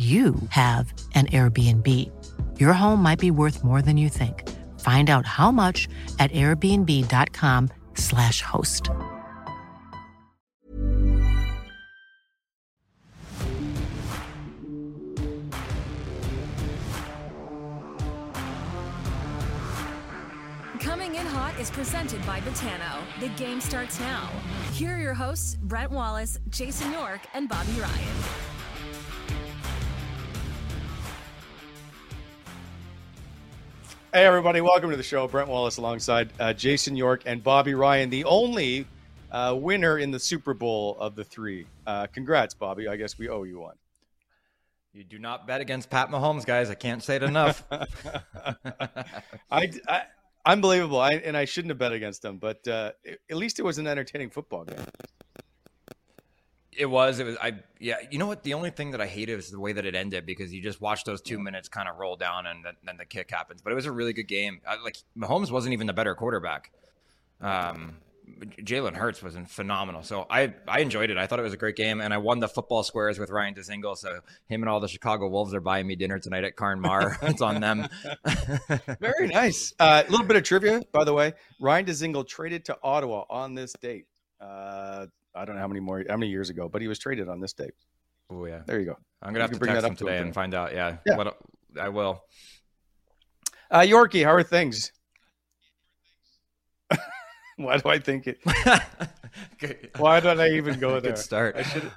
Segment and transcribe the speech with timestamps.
[0.00, 1.86] you have an Airbnb.
[2.58, 4.48] Your home might be worth more than you think.
[4.80, 8.88] Find out how much at airbnb.com/slash host.
[20.80, 23.02] Coming in Hot is presented by Betano.
[23.20, 24.30] The game starts now.
[24.72, 28.59] Here are your hosts, Brent Wallace, Jason York, and Bobby Ryan.
[34.12, 35.28] Hey, everybody, welcome to the show.
[35.28, 38.84] Brent Wallace alongside uh, Jason York and Bobby Ryan, the only
[39.30, 41.64] uh, winner in the Super Bowl of the three.
[41.86, 42.88] Uh, congrats, Bobby.
[42.88, 43.76] I guess we owe you one.
[44.92, 46.70] You do not bet against Pat Mahomes, guys.
[46.70, 47.64] I can't say it enough.
[47.70, 50.02] I, I,
[50.44, 50.98] unbelievable.
[50.98, 52.90] I, and I shouldn't have bet against him, but uh,
[53.30, 54.84] at least it was an entertaining football game.
[56.80, 57.18] It was.
[57.18, 57.36] It was.
[57.42, 57.56] I.
[57.78, 57.96] Yeah.
[58.10, 58.42] You know what?
[58.42, 60.80] The only thing that I hated was the way that it ended because you just
[60.80, 63.60] watch those two minutes kind of roll down and then, then the kick happens.
[63.60, 64.62] But it was a really good game.
[64.66, 66.72] I, like Mahomes wasn't even the better quarterback.
[67.42, 67.96] Um,
[68.62, 70.02] Jalen Hurts was phenomenal.
[70.02, 71.18] So I I enjoyed it.
[71.18, 73.54] I thought it was a great game, and I won the football squares with Ryan
[73.54, 73.96] Dzingel.
[73.96, 77.18] So him and all the Chicago Wolves are buying me dinner tonight at Carn Mar.
[77.22, 77.88] it's on them.
[79.00, 79.74] Very nice.
[79.78, 81.34] A uh, little bit of trivia, by the way.
[81.60, 84.06] Ryan Dzingel traded to Ottawa on this date.
[84.40, 87.28] Uh, I don't know how many more how many years ago, but he was traded
[87.28, 87.74] on this date.
[88.30, 88.96] Oh yeah, there you go.
[89.22, 90.72] I'm gonna you have to bring that up today and find out.
[90.72, 91.16] Yeah, yeah.
[91.16, 91.38] What,
[91.80, 92.22] I will.
[93.70, 94.92] Uh, Yorkie, how are things?
[97.56, 98.40] Why do I think it?
[99.98, 101.12] Why don't I even go there?
[101.12, 101.56] Good start.
[101.56, 101.90] I should.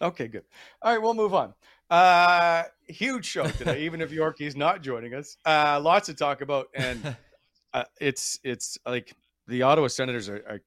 [0.00, 0.42] Okay, good.
[0.80, 1.54] All right, we'll move on.
[1.88, 5.36] Uh, huge show today, even if Yorkie's not joining us.
[5.44, 7.16] Uh, lots to talk about, and
[7.74, 9.12] uh, it's it's like
[9.46, 10.60] the Ottawa Senators are, are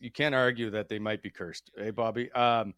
[0.00, 1.70] you can't argue that they might be cursed.
[1.76, 2.30] Hey, Bobby.
[2.32, 2.74] Um,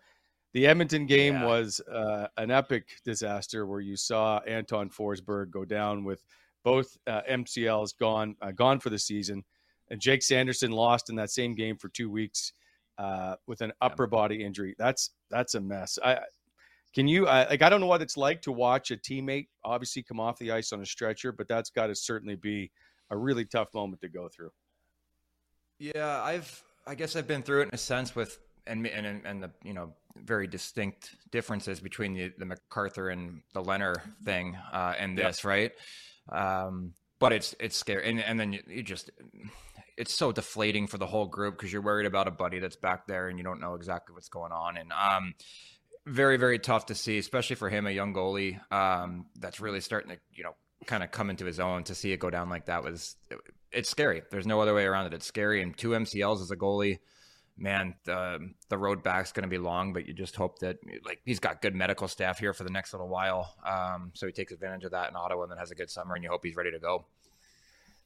[0.52, 1.46] the Edmonton game yeah.
[1.46, 6.24] was uh, an epic disaster where you saw Anton Forsberg go down with
[6.64, 9.44] both uh, MCLs gone uh, gone for the season,
[9.90, 12.52] and Jake Sanderson lost in that same game for two weeks
[12.98, 14.74] uh, with an upper body injury.
[14.78, 15.98] That's that's a mess.
[16.02, 16.20] I
[16.94, 20.18] can you like I don't know what it's like to watch a teammate obviously come
[20.18, 22.70] off the ice on a stretcher, but that's got to certainly be
[23.10, 24.50] a really tough moment to go through.
[25.78, 29.42] Yeah, I've I guess I've been through it in a sense with and and and
[29.42, 34.94] the you know very distinct differences between the, the MacArthur and the Lehner thing uh,
[34.98, 35.72] and this, right?
[36.30, 39.10] Um, but it's it's scary, and and then you, you just
[39.96, 43.06] it's so deflating for the whole group because you're worried about a buddy that's back
[43.06, 45.34] there and you don't know exactly what's going on, and um,
[46.06, 50.10] very very tough to see, especially for him, a young goalie um, that's really starting
[50.10, 50.54] to you know
[50.86, 51.84] kind of come into his own.
[51.84, 53.16] To see it go down like that was
[53.72, 54.22] it's scary.
[54.30, 55.14] There's no other way around it.
[55.14, 55.62] It's scary.
[55.62, 56.98] And two MCLs as a goalie,
[57.56, 61.20] man, the the road back's going to be long, but you just hope that like
[61.24, 64.52] he's got good medical staff here for the next little while, um, so he takes
[64.52, 66.56] advantage of that in Ottawa and then has a good summer, and you hope he's
[66.56, 67.06] ready to go.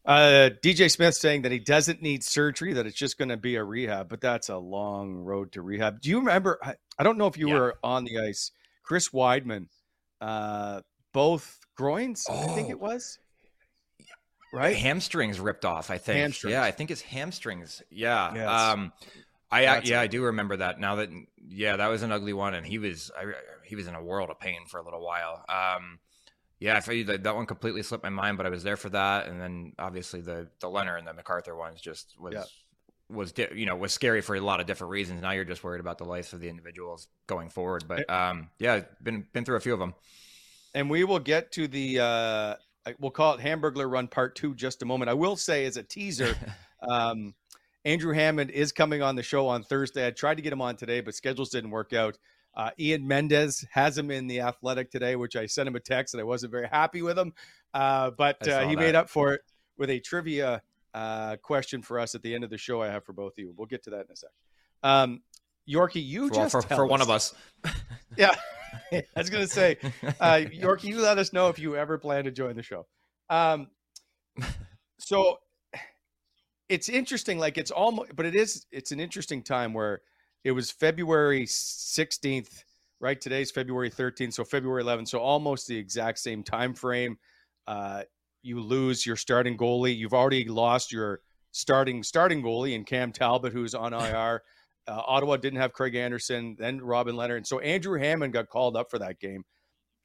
[0.05, 3.57] Uh, DJ Smith saying that he doesn't need surgery, that it's just going to be
[3.57, 6.01] a rehab, but that's a long road to rehab.
[6.01, 6.59] Do you remember?
[6.63, 7.55] I, I don't know if you yeah.
[7.55, 8.53] were on the ice.
[8.83, 9.67] Chris Wideman,
[10.21, 10.81] uh,
[11.13, 12.39] both groins, oh.
[12.39, 12.87] I think it oh.
[12.87, 13.19] was.
[14.53, 15.91] Right, hamstrings ripped off.
[15.91, 16.19] I think.
[16.19, 16.53] Hamstrings.
[16.53, 17.83] Yeah, I think his hamstrings.
[17.91, 18.35] Yeah.
[18.35, 18.49] Yes.
[18.49, 18.93] Um,
[19.51, 20.79] I yeah, I do remember that.
[20.79, 21.11] Now that
[21.49, 23.33] yeah, that was an ugly one, and he was I,
[23.65, 25.45] he was in a world of pain for a little while.
[25.49, 25.99] Um,
[26.61, 28.91] yeah, I feel that that one completely slipped my mind, but I was there for
[28.91, 32.45] that, and then obviously the the Lehner and the MacArthur ones just was yeah.
[33.09, 35.21] was you know was scary for a lot of different reasons.
[35.21, 38.83] Now you're just worried about the lives of the individuals going forward, but um, yeah,
[39.03, 39.95] been been through a few of them.
[40.75, 42.55] And we will get to the uh,
[42.99, 45.09] we'll call it Hamburglar Run Part Two just a moment.
[45.11, 46.35] I will say as a teaser.
[46.89, 47.35] um,
[47.85, 50.07] Andrew Hammond is coming on the show on Thursday.
[50.07, 52.19] I tried to get him on today, but schedules didn't work out.
[52.55, 56.15] Uh, Ian Mendes has him in the athletic today, which I sent him a text
[56.15, 57.33] and I wasn't very happy with him.
[57.73, 58.81] Uh, but uh, he that.
[58.81, 59.43] made up for it
[59.79, 62.83] with a trivia uh, question for us at the end of the show.
[62.83, 63.55] I have for both of you.
[63.57, 64.31] We'll get to that in a sec.
[64.83, 65.23] Um,
[65.71, 67.35] Yorkie, you for, just for, for one of us.
[68.17, 68.35] yeah,
[68.93, 69.77] I was going to say,
[70.21, 72.87] uh, Yorkie, you let us know if you ever plan to join the show.
[73.29, 73.69] Um,
[74.99, 75.39] so
[76.69, 77.39] it's interesting.
[77.39, 78.67] Like it's almost, but it is.
[78.73, 80.03] It's an interesting time where
[80.45, 82.65] it was February 16th,
[83.01, 83.21] right?
[83.21, 87.19] Today's February 13th, so February 11th, so almost the exact same time frame.
[87.67, 88.03] Uh,
[88.43, 89.97] you lose your starting goalie.
[89.97, 91.21] You've already lost your
[91.53, 94.43] starting starting goalie in Cam Talbot, who's on IR.
[94.91, 97.37] Uh, Ottawa didn't have Craig Anderson, then Robin Lehner.
[97.37, 99.45] and so Andrew Hammond got called up for that game,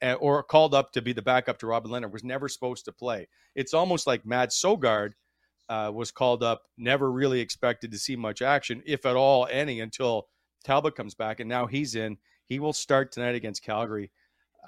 [0.00, 2.92] uh, or called up to be the backup to Robin Lehner, Was never supposed to
[2.92, 3.26] play.
[3.56, 5.14] It's almost like Matt Sogaard
[5.68, 9.80] uh, was called up, never really expected to see much action, if at all any,
[9.80, 10.28] until
[10.62, 12.18] Talbot comes back, and now he's in.
[12.44, 14.12] He will start tonight against Calgary.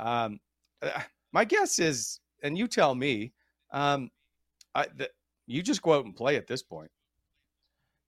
[0.01, 0.41] Um,
[0.83, 3.35] uh, my guess is, and you tell me,
[3.73, 4.11] um,
[4.75, 5.11] I, the,
[5.47, 6.91] you just go out and play at this point.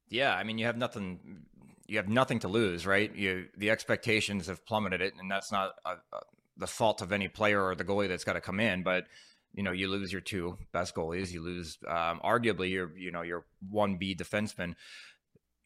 [0.09, 1.45] Yeah, I mean, you have nothing.
[1.91, 3.15] You have nothing to lose, right?
[3.15, 6.21] You the expectations have plummeted, it, and that's not a, a,
[6.57, 9.07] the fault of any player or the goalie that's got to come in, but
[9.53, 13.23] you know you lose your two best goalies you lose um, arguably your you know
[13.23, 14.75] your one b defenseman.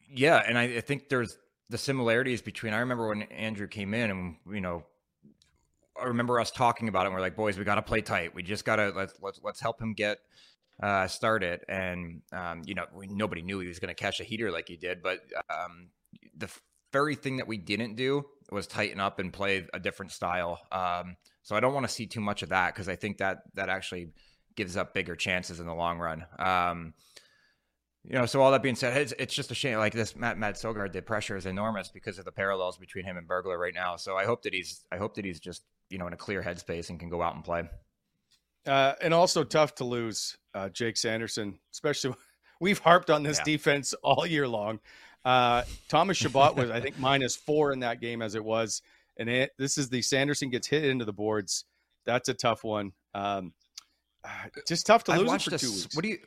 [0.09, 1.37] Yeah and I, I, think there's
[1.69, 4.83] the similarities between i remember when andrew came in and you know
[5.99, 8.35] i remember us talking about it and we're like boys we got to play tight.
[8.35, 10.19] We just got to let's, let's let's help him get
[10.81, 11.61] uh, started.
[11.69, 14.67] And um, you know we, nobody knew he was going to catch a heater like
[14.67, 15.89] he did but um,
[16.37, 16.49] the
[16.91, 21.17] very thing that we didn't do was tighten up and play a different style um,
[21.45, 23.69] so I don't want to see too much of that because I think that that
[23.69, 24.09] actually
[24.55, 26.25] gives up bigger chances in the long run.
[26.39, 26.95] Um,
[28.03, 29.77] you know, so all that being said, it's, it's just a shame.
[29.77, 33.15] Like this, Matt Matt Sogaard, the pressure is enormous because of the parallels between him
[33.15, 33.95] and Burglar right now.
[33.95, 36.41] So I hope that he's, I hope that he's just, you know, in a clear
[36.41, 37.69] headspace and can go out and play.
[38.65, 42.15] Uh, and also tough to lose uh, Jake Sanderson, especially
[42.59, 43.53] we've harped on this yeah.
[43.53, 44.79] defense all year long.
[45.25, 48.81] Uh, Thomas Chabot was, I think, minus four in that game as it was
[49.17, 51.65] and it, this is the Sanderson gets hit into the boards.
[52.05, 52.91] That's a tough one.
[53.13, 53.53] Um,
[54.67, 55.95] just tough to lose for two weeks.
[55.95, 56.17] What do you?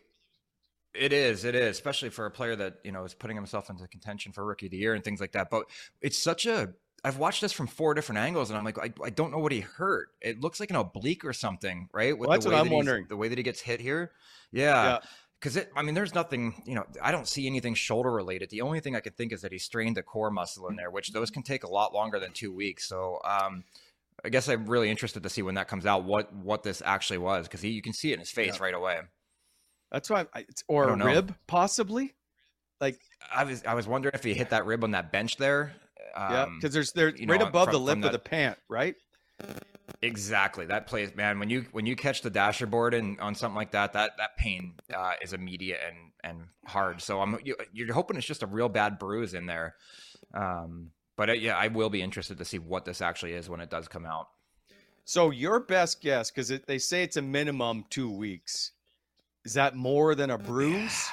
[0.94, 1.44] It is.
[1.44, 4.44] It is, especially for a player that you know is putting himself into contention for
[4.44, 5.50] rookie of the year and things like that.
[5.50, 5.64] But
[6.00, 6.72] it's such a.
[7.04, 9.52] I've watched this from four different angles, and I'm like, I, I don't know what
[9.52, 10.08] he hurt.
[10.20, 12.18] It looks like an oblique or something, right?
[12.18, 13.06] With well, that's what I'm wondering.
[13.08, 14.11] The way that he gets hit here,
[14.50, 14.84] yeah.
[14.84, 14.99] yeah
[15.40, 18.50] because it i mean there's nothing you know i don't see anything shoulder related.
[18.50, 20.90] The only thing i could think is that he strained the core muscle in there
[20.90, 22.88] which those can take a lot longer than two weeks.
[22.88, 23.64] So um
[24.25, 27.18] i guess i'm really interested to see when that comes out what what this actually
[27.18, 28.62] was because you can see it in his face yeah.
[28.62, 29.00] right away.
[29.90, 31.07] That's why I, or a know.
[31.07, 32.14] rib possibly?
[32.80, 33.00] Like
[33.33, 35.75] i was i was wondering if he hit that rib on that bench there
[36.14, 38.95] um, yeah because there's there right know, above from, the lip of the pant right
[40.02, 40.66] Exactly.
[40.66, 41.38] That plays, man.
[41.38, 44.37] When you when you catch the dasher board and on something like that, that that
[44.37, 47.00] pain uh, is immediate and and hard.
[47.00, 47.57] So I'm you,
[47.88, 49.75] are hoping it's just a real bad bruise in there.
[50.35, 53.61] Um, but uh, yeah, I will be interested to see what this actually is when
[53.61, 54.28] it does come out.
[55.04, 58.73] So your best guess, because they say it's a minimum two weeks,
[59.45, 61.09] is that more than a bruise?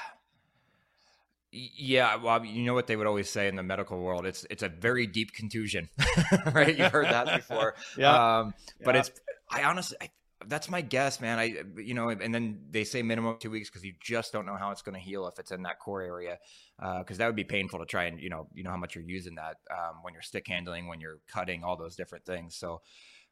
[1.57, 4.25] Yeah, well, you know what they would always say in the medical world?
[4.25, 5.89] It's it's a very deep contusion,
[6.53, 6.77] right?
[6.77, 7.75] You've heard that before.
[7.97, 8.39] yeah.
[8.39, 9.01] Um, but yeah.
[9.01, 9.11] it's
[9.49, 10.09] I honestly I,
[10.47, 11.39] that's my guess, man.
[11.39, 14.57] I you know, and then they say minimum two weeks because you just don't know
[14.57, 16.39] how it's going to heal if it's in that core area,
[16.77, 18.95] because uh, that would be painful to try and you know you know how much
[18.95, 22.57] you're using that um, when you're stick handling, when you're cutting, all those different things.
[22.57, 22.81] So,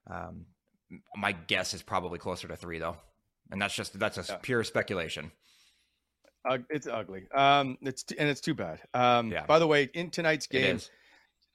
[0.10, 0.46] um,
[1.18, 2.96] my guess is probably closer to three though,
[3.51, 4.38] and that's just that's a yeah.
[4.42, 5.34] pure speculation.
[6.46, 7.28] Uh, it's ugly.
[7.34, 8.82] Um, it's and it's too bad.
[8.94, 9.46] Um, Yeah.
[9.46, 10.80] By the way, in tonight's game,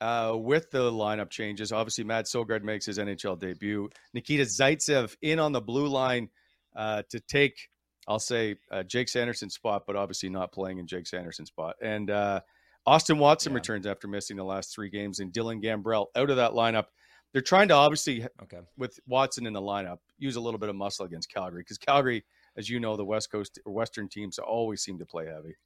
[0.00, 3.90] uh, with the lineup changes, obviously Matt Sogaard makes his NHL debut.
[4.14, 6.30] Nikita Zaitsev in on the blue line
[6.76, 7.68] uh, to take,
[8.07, 11.75] I'll say, uh, Jake Sanderson's spot, but obviously not playing in Jake Sanderson's spot.
[11.83, 12.40] And uh,
[12.87, 13.57] Austin Watson Yeah.
[13.57, 16.87] returns after missing the last three games, and Dylan Gambrell out of that lineup.
[17.33, 18.61] They're trying to obviously Okay.
[18.78, 22.25] with Watson in the lineup, use a little bit of muscle against Calgary because Calgary,
[22.57, 25.57] as you know, the West Coast or Western teams always seem to play heavy.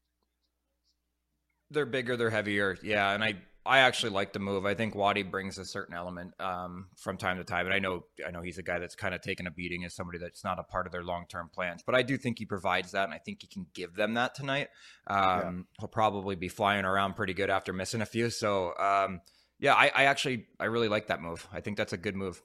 [1.71, 2.77] They're bigger, they're heavier.
[2.83, 4.67] Yeah, and I I actually like the move.
[4.67, 8.05] I think Waddy brings a certain element um, from time to time, and I know
[8.27, 10.59] I know he's a guy that's kind of taken a beating as somebody that's not
[10.59, 11.83] a part of their long term plans.
[11.85, 14.35] But I do think he provides that, and I think he can give them that
[14.35, 14.69] tonight.
[15.07, 18.31] Um, He'll probably be flying around pretty good after missing a few.
[18.31, 19.21] So um,
[19.61, 21.47] yeah, I, I actually I really like that move.
[21.53, 22.43] I think that's a good move.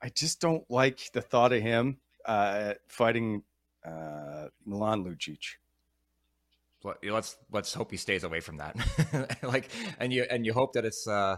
[0.00, 1.98] I just don't like the thought of him
[2.30, 3.42] uh, fighting
[3.84, 5.56] uh, Milan Lucic.
[6.84, 9.38] Let- let's let's hope he stays away from that.
[9.42, 9.68] like,
[9.98, 11.36] and you and you hope that it's uh,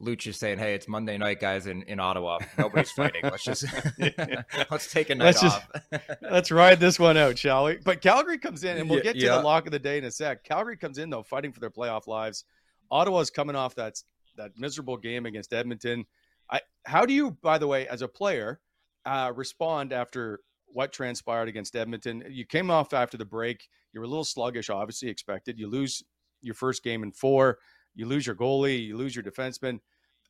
[0.00, 2.38] Luch is saying, "Hey, it's Monday night, guys, in, in Ottawa.
[2.56, 3.22] Nobody's fighting.
[3.24, 3.64] Let's just
[4.70, 7.76] let's take a night Let's just- off." Let's ride this one out, shall we?
[7.76, 9.38] But Calgary comes in, and we'll get to yeah.
[9.38, 10.44] the lock of the day in a sec.
[10.44, 12.44] Calgary comes in though, fighting for their playoff lives.
[12.90, 14.00] Ottawa's coming off that
[14.36, 16.06] that miserable game against Edmonton.
[16.48, 18.60] I, how do you, by the way, as a player,
[19.08, 22.22] uh, respond after what transpired against Edmonton?
[22.28, 23.68] You came off after the break.
[23.92, 25.58] You were a little sluggish, obviously expected.
[25.58, 26.02] You lose
[26.42, 27.58] your first game in four.
[27.94, 28.84] You lose your goalie.
[28.84, 29.80] You lose your defenseman.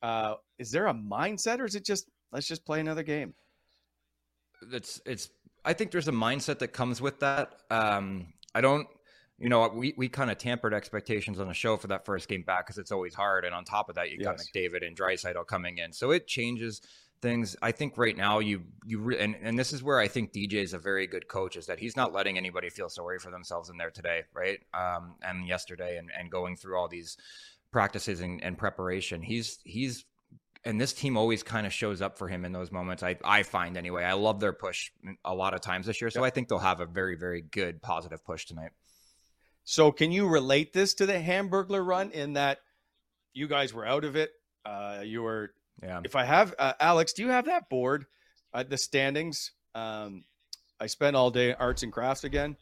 [0.01, 3.33] Uh, is there a mindset, or is it just let's just play another game?
[4.71, 5.29] it's it's
[5.65, 7.53] I think there's a mindset that comes with that.
[7.69, 8.87] Um, I don't,
[9.37, 12.43] you know, we we kind of tampered expectations on the show for that first game
[12.43, 14.47] back because it's always hard, and on top of that, you got Yes.
[14.55, 16.81] McDavid and Draisaitl coming in, so it changes
[17.21, 17.55] things.
[17.61, 20.55] I think right now you you re- and and this is where I think DJ
[20.55, 23.69] is a very good coach is that he's not letting anybody feel sorry for themselves
[23.69, 24.59] in there today, right?
[24.73, 27.17] Um, and yesterday, and and going through all these
[27.71, 30.05] practices and, and preparation, he's he's
[30.65, 33.03] and this team always kind of shows up for him in those moments.
[33.03, 34.03] I I find anyway.
[34.03, 34.91] I love their push
[35.23, 37.81] a lot of times this year, so I think they'll have a very very good
[37.81, 38.71] positive push tonight.
[39.63, 42.57] So, can you relate this to the Hamburglar run in that
[43.33, 44.31] you guys were out of it?
[44.65, 45.51] Uh, you were.
[45.81, 46.01] Yeah.
[46.03, 48.05] If I have uh, Alex, do you have that board?
[48.53, 49.51] Uh, the standings.
[49.75, 50.23] Um,
[50.79, 52.57] I spent all day arts and crafts again.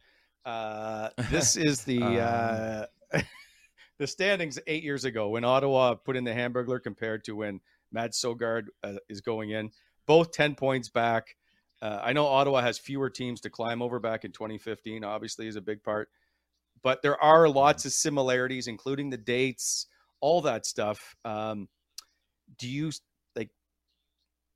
[0.45, 2.85] Uh, this is the uh,
[3.97, 7.59] the standings eight years ago when Ottawa put in the Hamburglar compared to when
[7.91, 9.71] Matt Sogaard uh, is going in.
[10.05, 11.35] Both ten points back.
[11.81, 15.03] Uh, I know Ottawa has fewer teams to climb over back in 2015.
[15.03, 16.09] Obviously, is a big part
[16.83, 19.87] but there are lots of similarities, including the dates,
[20.19, 21.15] all that stuff.
[21.25, 21.67] Um,
[22.57, 22.91] do you
[23.35, 23.49] like?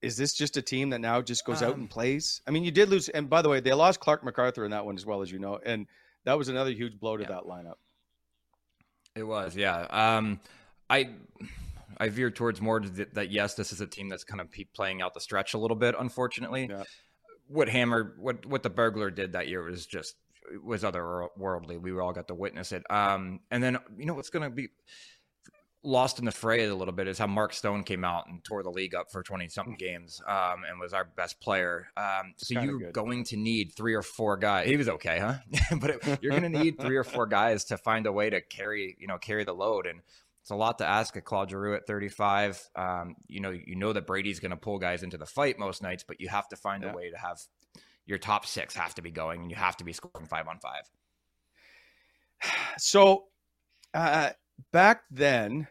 [0.01, 2.41] Is this just a team that now just goes out Um, and plays?
[2.48, 4.86] I mean, you did lose, and by the way, they lost Clarke MacArthur in that
[4.86, 5.88] one as well as you know, and
[6.25, 7.29] that was another huge blow to Yeah.
[7.29, 7.75] that lineup.
[9.15, 9.81] It was, yeah.
[9.89, 10.39] Um,
[10.89, 11.10] I
[11.98, 13.29] I veer towards more to th- that.
[13.31, 15.75] Yes, this is a team that's kind of pe- playing out the stretch a little
[15.77, 15.93] bit.
[16.00, 16.83] Unfortunately, Yeah.
[17.48, 20.15] what Hammer, what what the burglar did that year was just
[20.63, 21.79] was otherworldly.
[21.79, 22.83] We all got to witness it.
[22.89, 24.69] Um, and then you know what's going to be
[25.83, 28.61] lost in the fray a little bit is how Mark Stone came out and tore
[28.63, 31.88] the league up for twenty something games, um, and was our best player.
[31.97, 32.93] Um, so Kinda you're good.
[32.93, 34.67] going to need three or four guys.
[34.67, 35.35] He was okay, huh?
[35.79, 38.41] but it, you're going to need three or four guys to find a way to
[38.41, 39.88] carry, you know, carry the load.
[39.88, 40.01] And
[40.41, 42.69] it's a lot to ask of Claude Giroux at 35.
[42.75, 45.81] Um, you know, you know that Brady's going to pull guys into the fight most
[45.83, 46.91] nights, but you have to find Yeah.
[46.91, 47.39] a way to have
[48.05, 50.59] your top six have to be going, and you have to be scoring five on
[50.59, 50.89] five.
[52.77, 53.25] So
[53.93, 54.31] uh,
[54.72, 55.68] back then,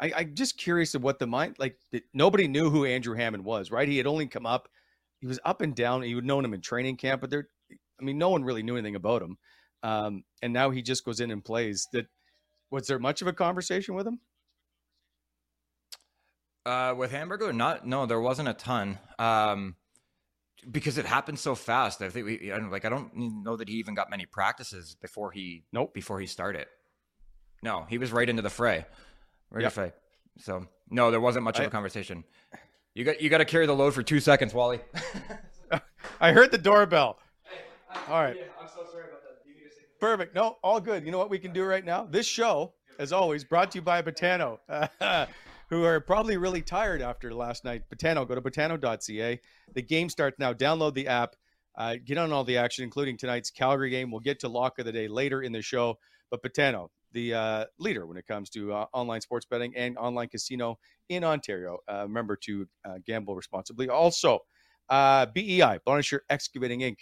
[0.00, 1.78] I, I'm just curious of what the mind like.
[2.12, 3.88] Nobody knew who Andrew Hammond was, right?
[3.88, 4.68] He had only come up.
[5.20, 6.02] He was up and down.
[6.02, 8.76] You would known him in training camp, but there, I mean, no one really knew
[8.76, 9.38] anything about him.
[9.84, 11.88] Um, and now he just goes in and plays.
[11.92, 12.06] That
[12.70, 14.18] was there much of a conversation with him?
[16.64, 18.98] Uh, with Hamburger, not no, there wasn't a ton.
[19.18, 19.76] Um,
[20.70, 22.02] because it happened so fast.
[22.02, 24.96] I think we I don't, like I don't know that he even got many practices
[25.00, 25.92] before he Nope.
[25.92, 26.66] before he started.
[27.62, 28.84] No, he was right into the fray,
[29.50, 29.70] right Yep.
[29.72, 29.92] into the fray.
[30.38, 32.24] So no, there wasn't much of a conversation.
[32.94, 34.80] You got you got to carry the load for two seconds, Wally.
[36.20, 37.18] I heard the doorbell.
[38.08, 38.36] All right.
[40.00, 40.34] Perfect.
[40.34, 41.04] No, all good.
[41.04, 42.04] You know what we can do right now?
[42.04, 44.58] This show, as always, brought to you by Betano,
[45.70, 47.82] who are probably really tired after last night.
[47.88, 49.40] Betano, go to betano.ca.
[49.74, 50.52] The game starts now.
[50.52, 51.36] Download the app.
[51.76, 54.10] Uh, get on all the action, including tonight's Calgary game.
[54.10, 55.98] We'll get to lock of the day later in the show.
[56.30, 60.28] But Betano, the uh, leader when it comes to uh, online sports betting and online
[60.28, 60.78] casino
[61.08, 61.78] in Ontario.
[61.90, 62.66] Uh, remember to
[63.06, 63.88] gamble responsibly.
[63.88, 64.40] Also,
[64.88, 66.96] uh, BEI, Bonisher Excavating Inc.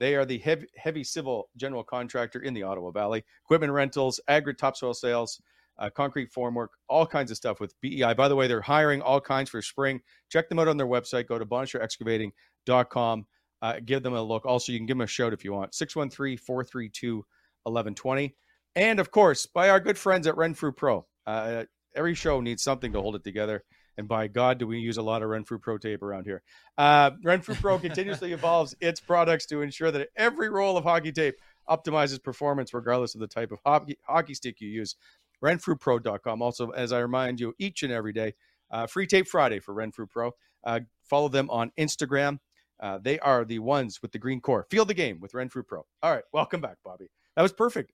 [0.00, 3.24] They are the heavy, heavy civil general contractor in the Ottawa Valley.
[3.44, 5.40] Equipment rentals, agri topsoil sales,
[5.78, 8.14] uh, concrete formwork, all kinds of stuff with BEI.
[8.14, 10.00] By the way, they're hiring all kinds for spring.
[10.28, 11.26] Check them out on their website.
[11.28, 13.26] Go to bonisherexcavating.com.
[13.62, 14.44] Uh, give them a look.
[14.44, 15.74] Also, you can give them a shout if you want.
[15.74, 17.16] 613 432
[17.62, 18.34] 1120.
[18.76, 21.06] And of course, by our good friends at Renfrew Pro.
[21.26, 21.64] Uh,
[21.94, 23.64] every show needs something to hold it together.
[23.96, 26.42] And by God, do we use a lot of Renfrew Pro tape around here?
[26.76, 31.36] Uh, Renfrew Pro continuously evolves its products to ensure that every roll of hockey tape
[31.68, 34.96] optimizes performance regardless of the type of hockey, hockey stick you use.
[35.42, 36.42] RenfrewPro.com.
[36.42, 38.34] Also, as I remind you each and every day,
[38.70, 40.32] uh, Free Tape Friday for Renfrew Pro.
[40.64, 42.38] Uh, follow them on Instagram.
[42.80, 44.66] Uh, they are the ones with the green core.
[44.70, 45.84] Feel the game with Renfrew Pro.
[46.02, 47.10] All right, welcome back, Bobby.
[47.36, 47.92] That was perfect.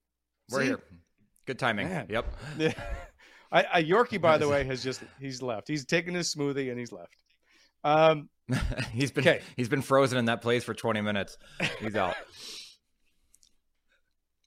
[0.51, 0.67] We're See?
[0.67, 0.81] here.
[1.47, 1.89] Good timing.
[1.89, 2.07] Man.
[2.09, 2.27] Yep.
[3.53, 5.69] I, I Yorkie, by the way, has just he's left.
[5.69, 7.17] He's taken his smoothie and he's left.
[7.83, 8.29] Um,
[8.93, 9.43] he's been Okay.
[9.57, 11.37] he's been frozen in that place for 20 minutes.
[11.81, 12.15] He's out.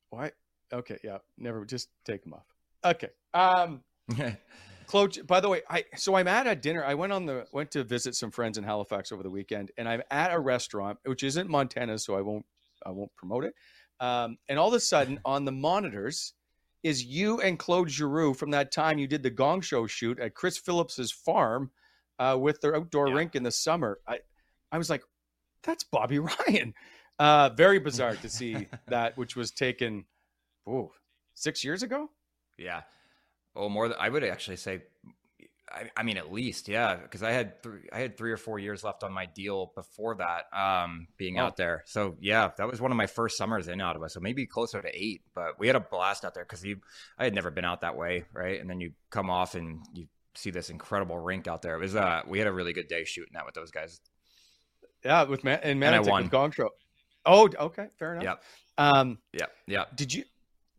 [0.10, 0.32] why?
[0.72, 1.66] Okay, yeah, never.
[1.66, 2.46] Just take him off.
[2.86, 3.10] Okay.
[3.34, 3.82] Um,
[5.28, 6.84] by the way, I so I'm at a dinner.
[6.84, 9.88] I went on the went to visit some friends in Halifax over the weekend, and
[9.88, 12.46] I'm at a restaurant which isn't Montana, so I won't
[12.86, 13.54] I won't promote it.
[14.00, 16.34] Um, and all of a sudden, on the monitors,
[16.84, 20.36] is you and Claude Giroux from that time you did the Gong Show shoot at
[20.36, 21.72] Chris Phillips's farm
[22.20, 23.16] uh, with their outdoor Yeah.
[23.16, 24.00] rink in the summer.
[24.08, 24.20] I
[24.72, 25.04] I was like,
[25.64, 26.74] that's Bobby Ryan.
[27.20, 30.06] Uh, very bizarre to see that, which was taken,
[30.68, 30.92] oh,
[31.36, 32.10] six years ago.
[32.58, 32.82] Yeah.
[33.56, 34.82] Oh, more than I would actually say.
[35.74, 38.60] I, I mean, at least, yeah, because I had three, I had three or four
[38.60, 41.84] years left on my deal before that, um, being out there.
[41.88, 44.08] So yeah, that was one of my first summers in Ottawa.
[44.08, 46.77] So maybe closer to eight, but we had a blast out there because you,
[47.18, 48.62] I had never been out that way, right?
[48.62, 51.75] And then you come off and you see this incredible rink out there.
[51.75, 54.00] It was, uh, we had a really good day shooting that with those guys.
[55.03, 56.24] Yeah, with Man and I Manitic won.
[56.24, 56.70] with Gong Show.
[57.25, 58.24] Oh, okay, fair enough.
[58.24, 58.44] Yep.
[58.77, 59.86] Um, Yeah, yeah.
[59.96, 60.24] did you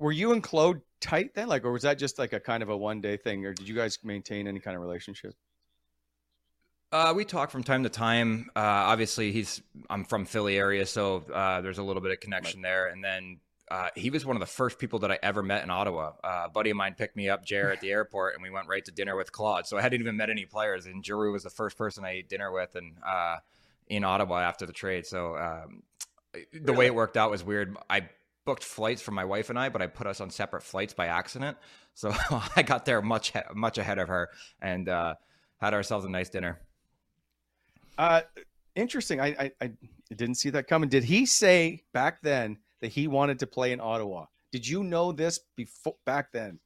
[0.04, 2.68] were you and Claude tight then, like, or was that just like a kind of
[2.68, 5.34] a one day thing, or did you guys maintain any kind of relationship?
[6.92, 8.50] Uh, we talk from time to time.
[8.54, 12.60] Uh, obviously, he's I'm from Philly area, so uh, there's a little bit of connection
[12.60, 12.88] there.
[12.88, 13.40] And then
[13.70, 16.12] uh, he was one of the first people that I ever met in Ottawa.
[16.22, 18.68] Uh, a buddy of mine picked me up, Jer, at the airport, and we went
[18.68, 19.66] right to dinner with Claude.
[19.66, 22.28] So I hadn't even met any players, and Giroux was the first person I ate
[22.28, 23.36] dinner with, and uh,
[23.88, 25.06] in Ottawa after the trade.
[25.06, 25.82] So um,
[26.52, 27.74] the way it worked out was weird.
[27.88, 28.02] I
[28.44, 31.06] booked flights for my wife and I, but I put us on separate flights by
[31.06, 31.56] accident.
[31.94, 32.12] So
[32.56, 34.30] I got there much much ahead of her,
[34.60, 35.14] and uh,
[35.60, 36.60] had ourselves a nice dinner.
[37.96, 38.22] Uh,
[38.74, 39.20] interesting.
[39.20, 39.70] I, I I
[40.14, 40.88] didn't see that coming.
[40.88, 44.26] Did he say back then that he wanted to play in Ottawa?
[44.52, 46.60] Did you know this before back then?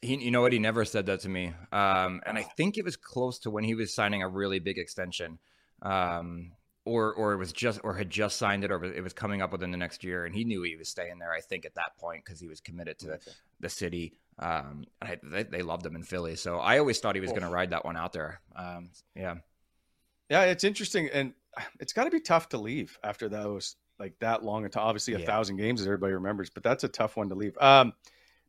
[0.00, 0.52] He, you know what?
[0.52, 1.52] He never said that to me.
[1.72, 4.78] Um, and I think it was close to when he was signing a really big
[4.78, 5.40] extension,
[5.82, 6.52] um,
[6.88, 9.52] or or it was just or had just signed it, or it was coming up
[9.52, 10.24] within the next year.
[10.24, 11.32] And he knew he was staying there.
[11.32, 13.30] I think at that point because he was committed to Okay.
[13.60, 14.14] the city.
[14.38, 17.40] Um, I, they, they loved him in Philly, so I always thought he was Cool.
[17.40, 18.40] going to ride that one out there.
[18.54, 19.34] Um, yeah,
[20.30, 21.34] Yeah, it's interesting, and
[21.80, 24.64] it's got to be tough to leave after those like that long.
[24.64, 25.26] Into obviously a Yeah.
[25.26, 27.56] thousand games, as everybody remembers, but that's a tough one to leave.
[27.58, 27.92] Um,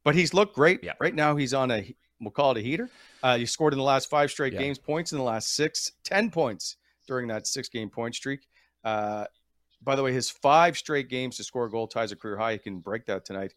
[0.03, 0.83] but he's looked great.
[0.83, 0.93] Yeah.
[0.99, 2.89] Right now, he's on a we'll call it a heater.
[3.23, 4.59] Uh, he scored in the last five straight Yeah.
[4.59, 6.75] games, points in the last six ten points
[7.09, 8.47] during that six game point streak.
[8.85, 9.25] Uh,
[9.81, 12.53] by the way, his five straight games to score a goal ties a career high.
[12.53, 13.53] He can break that tonight.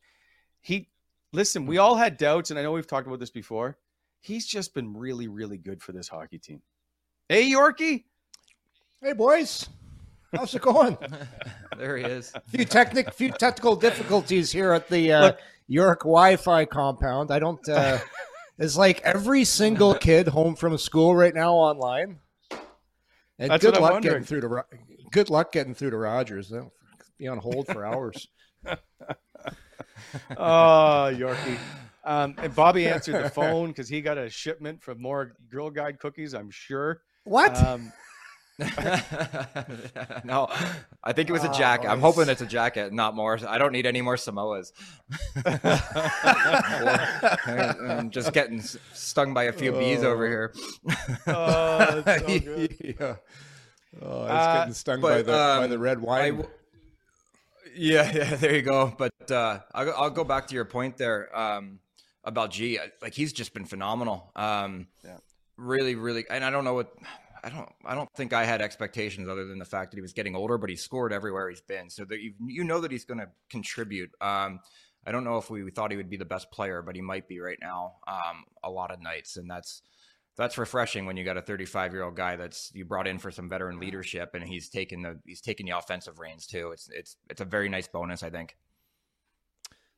[0.61, 0.89] He
[1.33, 1.67] listen.
[1.67, 3.79] We all had doubts, and I know we've talked about this before.
[4.21, 6.63] He's just been really, really good for this hockey team.
[7.29, 8.05] Hey, Yorkie.
[9.03, 9.69] Hey boys,
[10.33, 10.97] how's it going?
[11.77, 12.33] there he is.
[12.47, 15.39] few technic, few technical difficulties here at the uh, Look.
[15.67, 17.33] York Wi-Fi compound.
[17.33, 17.69] I don't.
[17.69, 17.99] Uh,
[18.59, 22.21] it's like every single kid home from school right now online.
[23.43, 24.23] And That's good luck wondering.
[24.23, 24.65] getting through to.
[25.11, 26.49] Good luck getting through to Rogers.
[26.49, 26.73] They'll
[27.19, 28.29] be on hold for hours.
[28.65, 28.77] Oh,
[30.39, 31.59] Yorkie.
[32.05, 35.99] Um, and Bobby answered the phone because he got a shipment for more Girl Guide
[35.99, 37.03] cookies, I'm sure.
[37.25, 37.57] What?
[37.57, 37.93] Um,
[40.25, 40.49] no,
[41.03, 41.89] I think it was a Oh, jacket.
[41.89, 43.39] I'm hoping it's a jacket, not more.
[43.47, 44.73] I don't need any more Samoas.
[47.47, 48.61] I'm just getting
[48.93, 50.55] stung by a few bees over here.
[51.27, 52.77] oh, that's so good.
[52.81, 53.17] yeah.
[54.01, 56.37] Oh, it's Uh, getting stung by but, the by um, the red wine.
[56.39, 56.51] w-
[57.75, 58.93] yeah, yeah, there you go.
[58.97, 61.79] But uh, I'll, go- I'll go back to your point there um,
[62.25, 62.79] about G.
[63.01, 64.31] Like he's just been phenomenal.
[64.37, 65.19] Um, Yeah.
[65.59, 66.93] Really, really, and I don't know what.
[67.45, 67.69] I don't.
[67.85, 70.59] I don't think I had expectations other than the fact that he was getting older,
[70.59, 71.91] but he scored everywhere he's been.
[71.91, 74.11] So that you you know that he's going to contribute.
[74.21, 74.61] Um,
[75.05, 77.27] I don't know if we thought he would be the best player, but he might
[77.27, 77.97] be right now.
[78.07, 79.83] Um, a lot of nights, and that's
[80.37, 83.31] that's refreshing when you got a 35 year old guy that's you brought in for
[83.31, 86.71] some veteran leadership and he's taking the he's taking the offensive reins too.
[86.73, 88.57] It's it's it's a very nice bonus, I think.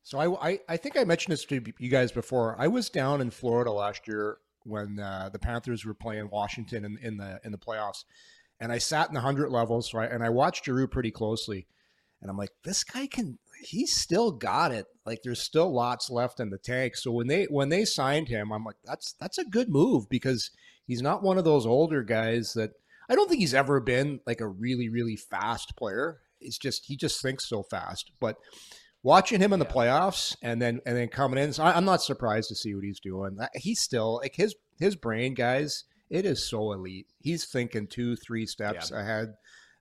[0.02, 2.56] So I, I, I think I mentioned this to you guys before.
[2.58, 6.98] I was down in Florida last year when uh, the Panthers were playing Washington in,
[7.02, 8.04] in the in the playoffs,
[8.60, 11.66] and I sat in the hundred levels right, and I watched Giroux pretty closely,
[12.20, 14.86] and I'm like, this guy can he's still got it.
[15.06, 16.96] Like there's still lots left in the tank.
[16.96, 20.50] So when they when they signed him, I'm like, that's that's a good move because
[20.86, 22.72] he's not one of those older guys that
[23.08, 26.20] I don't think he's ever been like a really really fast player.
[26.40, 28.36] It's just he just thinks so fast, but
[29.04, 32.02] watching him in the playoffs and then and then coming in, so I, am not
[32.02, 33.38] surprised to see what he's doing.
[33.54, 35.84] He's still like his his brain, guys.
[36.10, 37.06] It is so elite.
[37.20, 39.00] He's thinking two, three steps yeah.
[39.00, 39.34] ahead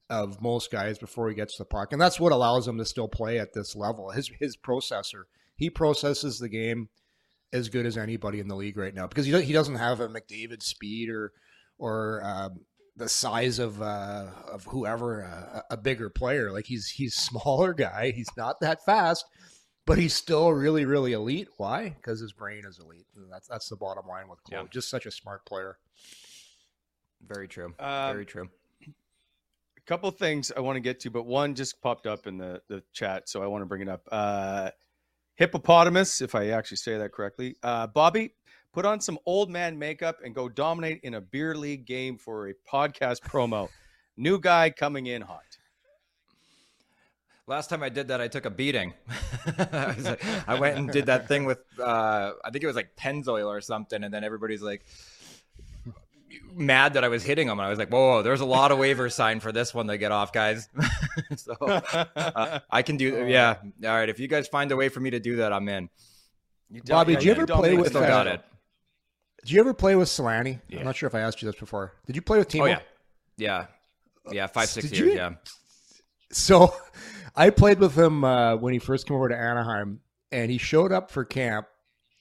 [0.09, 3.07] of most guys before he gets the puck, and that's what allows him to still
[3.07, 4.11] play at this level.
[4.11, 5.23] His his processor,
[5.55, 6.89] he processes the game
[7.51, 10.09] as good as anybody in the league right now because he he doesn't have a
[10.09, 11.31] McDavid speed or
[11.77, 12.59] or um,
[12.95, 16.51] the size of uh, of whoever uh, a bigger player.
[16.51, 18.11] Like he's he's smaller guy.
[18.11, 19.25] He's not that fast,
[19.85, 21.49] but he's still really really elite.
[21.57, 21.89] Why?
[21.89, 23.07] Because his brain is elite.
[23.15, 24.61] And that's that's the bottom line with Chloe.
[24.61, 24.67] Yeah.
[24.71, 25.77] Just such a smart player.
[27.25, 27.73] Very true.
[27.79, 28.49] Um, Very true.
[28.85, 32.61] A couple things I want to get to, but one just popped up in the
[32.67, 34.07] the chat, so I want to bring it up.
[34.11, 34.69] Uh,
[35.35, 37.55] hippopotamus, if I actually say that correctly.
[37.63, 38.33] Uh, Bobby,
[38.73, 42.49] put on some old man makeup and go dominate in a beer league game for
[42.49, 43.69] a podcast promo.
[44.17, 45.57] New guy coming in hot.
[47.45, 48.93] Last time I did that, I took a beating.
[50.47, 53.59] I went and did that thing with, uh, I think it was like Pennzoil or
[53.59, 54.85] something, and then everybody's like
[56.53, 57.59] mad that I was hitting them.
[57.59, 59.97] And I was like, whoa, there's a lot of waivers signed for this one to
[59.97, 60.69] get off, guys.
[61.35, 63.57] so uh, I can do, yeah.
[63.83, 65.89] All right, if you guys find a way for me to do that, I'm in.
[66.85, 67.89] Bobby, did you ever play with?
[67.89, 68.41] Still got it.
[69.43, 70.61] Did you ever play with Selanne?
[70.69, 70.79] Yeah.
[70.79, 71.93] I'm not sure if I asked you this before.
[72.05, 72.61] Did you play with Teemu?
[72.61, 72.79] Oh yeah,
[73.37, 73.65] yeah,
[74.31, 74.47] yeah.
[74.47, 75.09] Five six Did years.
[75.09, 75.17] You?
[75.17, 75.31] Yeah.
[76.31, 76.73] So,
[77.35, 79.99] I played with him uh, when he first came over to Anaheim,
[80.31, 81.67] and he showed up for camp.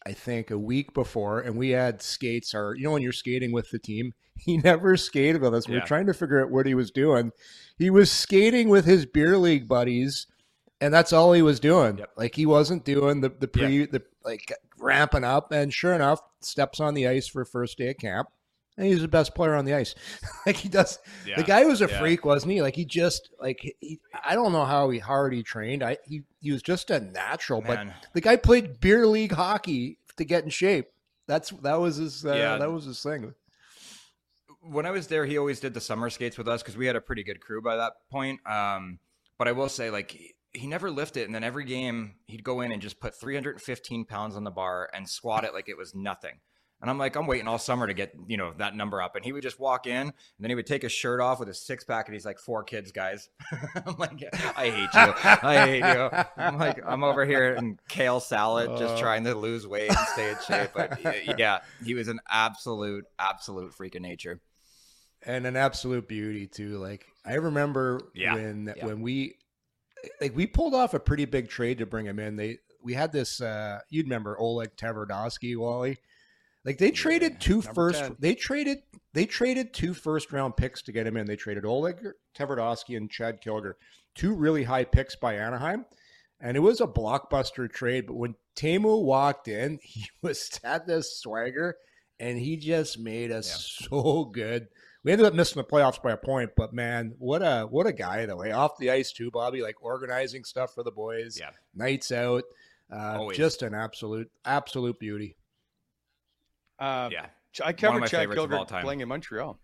[0.04, 2.56] I think a week before, and we had skates.
[2.56, 5.68] Or you know, when you're skating with the team, he never skated with us.
[5.68, 5.80] We yeah.
[5.80, 7.30] were trying to figure out what he was doing.
[7.78, 10.26] He was skating with his beer league buddies,
[10.80, 11.98] and that's all he was doing.
[11.98, 12.10] Yep.
[12.16, 13.86] Like he wasn't doing the the pre yeah.
[13.92, 15.52] the like ramping up.
[15.52, 18.28] And sure enough, steps on the ice for first day of camp.
[18.76, 19.94] And he's the best player on the ice.
[20.46, 20.98] like he does.
[21.26, 21.36] Yeah.
[21.36, 21.98] The guy was a yeah.
[21.98, 22.62] freak, wasn't he?
[22.62, 25.82] Like he just like he, I don't know how he hard he trained.
[25.82, 27.60] I he he was just a natural.
[27.60, 27.88] Man.
[27.88, 30.86] But the guy played beer league hockey to get in shape.
[31.26, 32.56] That's that was his uh, yeah.
[32.56, 33.34] that was his thing.
[34.62, 36.96] When I was there, he always did the summer skates with us because we had
[36.96, 38.40] a pretty good crew by that point.
[38.46, 39.00] Um,
[39.36, 42.72] but I will say, like he never lifted, and then every game he'd go in
[42.72, 46.40] and just put 315 pounds on the bar and squat it like it was nothing.
[46.82, 49.14] And I'm like, I'm waiting all summer to get you know that number up.
[49.14, 51.46] And he would just walk in, and then he would take his shirt off with
[51.46, 53.30] his six pack, and he's like, four kids, guys.
[53.86, 54.20] I'm like,
[54.56, 55.14] I hate you.
[55.24, 56.10] I hate you.
[56.36, 58.98] I'm like, I'm over here in kale salad, just uh.
[58.98, 60.70] trying to lose weight and stay in shape.
[60.74, 61.00] But
[61.38, 64.40] yeah, he was an absolute, absolute freak of nature,
[65.22, 66.78] and an absolute beauty too.
[66.78, 68.34] Like I remember yeah.
[68.34, 68.84] when yeah.
[68.84, 69.36] when we
[70.20, 72.36] like we pulled off a pretty big trade to bring him in.
[72.36, 75.98] They we had this uh you'd remember Oleg Tverdovsky, Wally.
[76.64, 78.16] Like they traded yeah, two first 10.
[78.18, 78.78] they traded
[79.14, 81.26] they traded two first round picks to get him in.
[81.26, 83.74] They traded Oleg Tverdovsky and Chad Kilger.
[84.14, 85.86] Two really high picks by Anaheim.
[86.40, 91.18] And it was a blockbuster trade, but when Teemu walked in, he was had this
[91.18, 91.76] swagger
[92.18, 93.88] and he just made us yeah.
[93.88, 94.68] so good
[95.04, 97.92] we ended up missing the playoffs by a point, but man, what a what a
[97.92, 98.40] guy though.
[98.40, 101.38] Hey, off the ice too, Bobby, like organizing stuff for the boys.
[101.38, 102.44] Yeah, nights out.
[102.90, 105.36] Uh, just an absolute absolute beauty.
[106.78, 107.26] Uh, yeah,
[107.64, 109.58] I covered Chad Kilger playing in Montreal.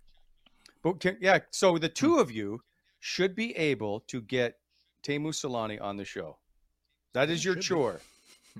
[0.83, 2.63] But can, yeah, so the two of you
[3.01, 4.57] should be able to get
[5.03, 6.39] Teemu Selanne on the show.
[7.15, 8.01] That is your chore.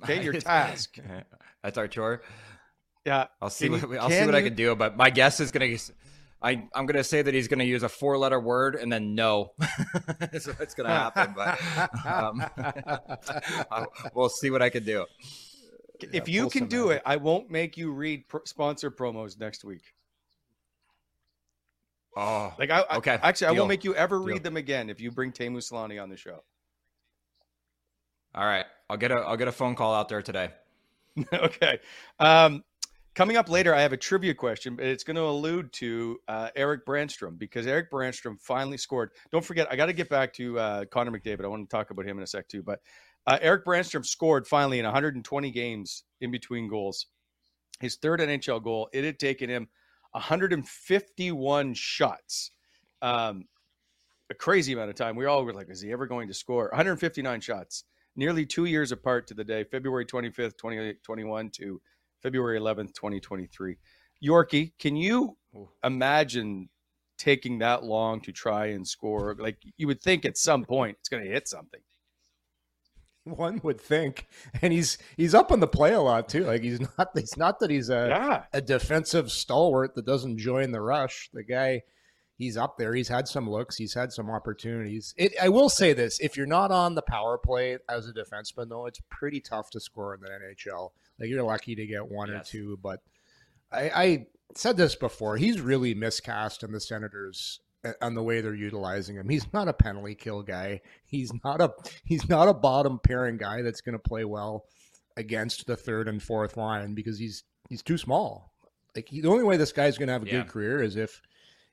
[0.05, 0.97] Okay, your task.
[1.65, 2.23] That's our chore.
[3.05, 3.69] Yeah, I'll see.
[3.69, 4.77] What, I'll see what you, I can do.
[4.77, 5.93] But my guess is going to
[6.41, 8.93] I, I'm going to say that he's going to use a four letter word and
[8.93, 9.53] then no.
[10.39, 11.59] so it's going to happen, but
[12.07, 15.05] um, we'll see what I can do.
[16.01, 19.65] If yeah, you can do it, I won't make you read pr- sponsor promos next
[19.65, 19.83] week.
[22.17, 23.19] Oh, like I, okay.
[23.23, 23.57] I, actually, Deal.
[23.57, 24.27] I won't make you ever Deal.
[24.27, 26.43] read them again if you bring Teemu Selanne on the show.
[28.35, 30.51] All right, I'll get a I'll get a phone call out there today.
[31.33, 31.79] okay.
[32.19, 32.63] Um,
[33.19, 36.51] Coming up later, I have a trivia question, but it's going to allude to uh,
[36.55, 39.11] Erik Brannstrom because Erik Brannstrom finally scored.
[39.33, 41.45] Don't forget, I got to get back to uh, Connor McDavid.
[41.45, 42.63] I want to talk about him in a sec too.
[42.63, 42.79] But
[43.27, 47.07] uh, Erik Brannstrom scored finally in 120 games in between goals.
[47.81, 48.89] His third NHL goal.
[48.93, 49.67] It had taken him
[50.13, 52.53] 151 shots.
[53.03, 53.47] Um,
[54.31, 55.17] a crazy amount of time.
[55.17, 56.69] We all were like, is he ever going to score?
[56.69, 57.83] 159 shots,
[58.15, 61.81] nearly two years apart to the day, February 25th, 2021 to
[62.23, 63.77] February 11th, 2023.
[64.25, 65.37] Yorkie, can you
[65.85, 66.69] imagine
[67.17, 69.37] taking that long to try and score?
[69.39, 71.81] Like you would think at some point it's going to hit something.
[73.25, 74.27] One would think,
[74.63, 76.45] and he's he's up on the play a lot too.
[76.45, 77.11] Like he's not.
[77.15, 78.45] It's not that he's a Yeah.
[78.55, 81.29] a defensive stalwart that doesn't join the rush.
[81.35, 81.83] The guy,
[82.39, 82.95] he's up there.
[82.95, 83.77] He's had some looks.
[83.77, 85.13] He's had some opportunities.
[85.19, 88.71] It, I will say this: if you're not on the power play as a defenseman,
[88.71, 90.91] though, it's pretty tough to score in the NHL.
[91.19, 93.01] Like you're lucky to get one or two, but
[93.73, 95.37] I, I said this before.
[95.37, 99.29] He's really miscast in the Senators uh, on the way they're utilizing him.
[99.29, 100.81] He's not a penalty kill guy.
[101.07, 101.73] He's not a
[102.05, 104.65] he's not a bottom pairing guy that's going to play well
[105.17, 108.53] against the third and fourth line because he's he's too small.
[108.95, 110.33] Like he, the only way this guy's going to have a Yeah.
[110.43, 111.21] good career is if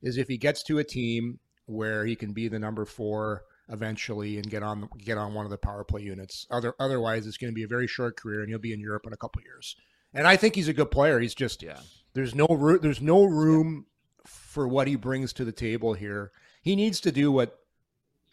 [0.01, 4.37] is if he gets to a team where he can be the number four eventually
[4.37, 6.47] and get on get on one of the power play units.
[6.51, 9.05] Other otherwise, it's going to be a very short career, and he'll be in Europe
[9.07, 9.75] in a couple years.
[10.13, 11.19] And I think he's a good player.
[11.19, 11.79] He's just Yeah.
[12.13, 12.79] there's no room.
[12.81, 13.87] There's no room
[14.25, 16.31] for what he brings to the table here.
[16.61, 17.59] He needs to do what,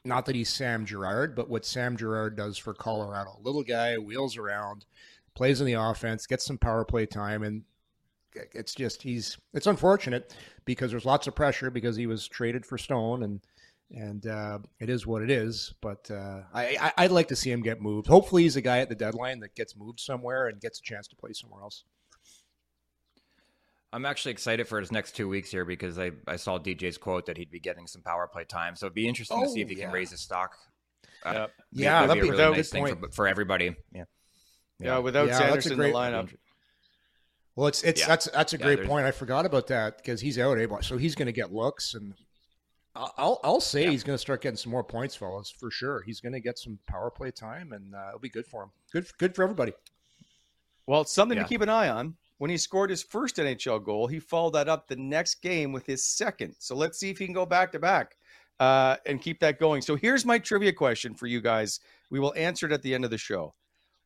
[0.04, 3.38] not that he's Sam Girard, but what Sam Girard does for Colorado.
[3.42, 4.86] Little guy wheels around,
[5.34, 7.64] plays in the offense, gets some power play time, and
[8.52, 9.36] it's just he's.
[9.52, 13.40] It's unfortunate because there's lots of pressure because he was traded for Stone and.
[13.94, 17.50] And uh, it is what it is, but uh, I, I, I'd like to see
[17.50, 18.06] him get moved.
[18.06, 21.06] Hopefully, he's a guy at the deadline that gets moved somewhere and gets a chance
[21.08, 21.84] to play somewhere else.
[23.92, 27.26] I'm actually excited for his next two weeks here because I, I saw DJ's quote
[27.26, 28.74] that he'd be getting some power play time.
[28.76, 30.56] So it'd be interesting to see Oh, if he can raise his stock.
[31.24, 31.50] Uh, Yep.
[31.74, 33.76] be- Yeah, would that'd be be- a that really nice thing for, for everybody.
[33.94, 34.04] Yeah.
[34.78, 36.34] Yeah, without Yeah, that's a Sanderson in the great- lineup.
[37.54, 38.06] Well, it's it's Yeah.
[38.08, 39.04] that's that's a great there's- point.
[39.04, 42.14] I forgot about that because he's out able, so he's going to get looks, and
[42.94, 46.02] I'll I'll, I'll say he's going to start getting some more points, fellas, for sure.
[46.02, 48.70] He's going to get some power play time, and uh, it'll be good for him.
[48.92, 49.72] Good good for everybody.
[50.86, 51.44] Well, it's something Yeah.
[51.44, 52.16] to keep an eye on.
[52.38, 55.86] When he scored his first NHL goal, he followed that up the next game with
[55.86, 56.56] his second.
[56.58, 58.16] So let's see if he can go back to back
[58.58, 59.80] uh, and keep that going.
[59.80, 61.78] So here's my trivia question for you guys.
[62.10, 63.54] We will answer it at the end of the show.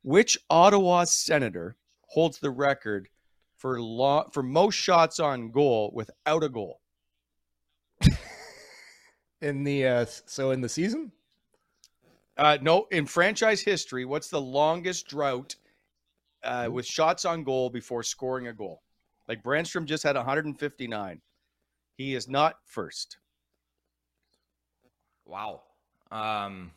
[0.03, 1.77] Which Ottawa Senator
[2.09, 3.09] holds the record
[3.57, 6.81] for lo- for most shots on goal without a goal?
[9.47, 11.13] In the uh, so in the season,
[12.37, 15.55] Uh, no, in franchise history, what's the longest drought
[16.43, 18.83] uh, with shots on goal before scoring a goal?
[19.29, 21.21] Like Brannstrom just had 159.
[21.97, 23.19] He is not first.
[25.25, 25.63] Wow.
[26.11, 26.73] Um,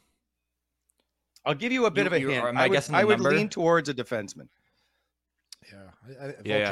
[1.45, 2.45] I'll give you a bit You- of a hint.
[2.45, 4.47] am I I would, I would lean towards a defenseman.
[5.71, 5.77] yeah,
[6.21, 6.58] I, I, Yeah,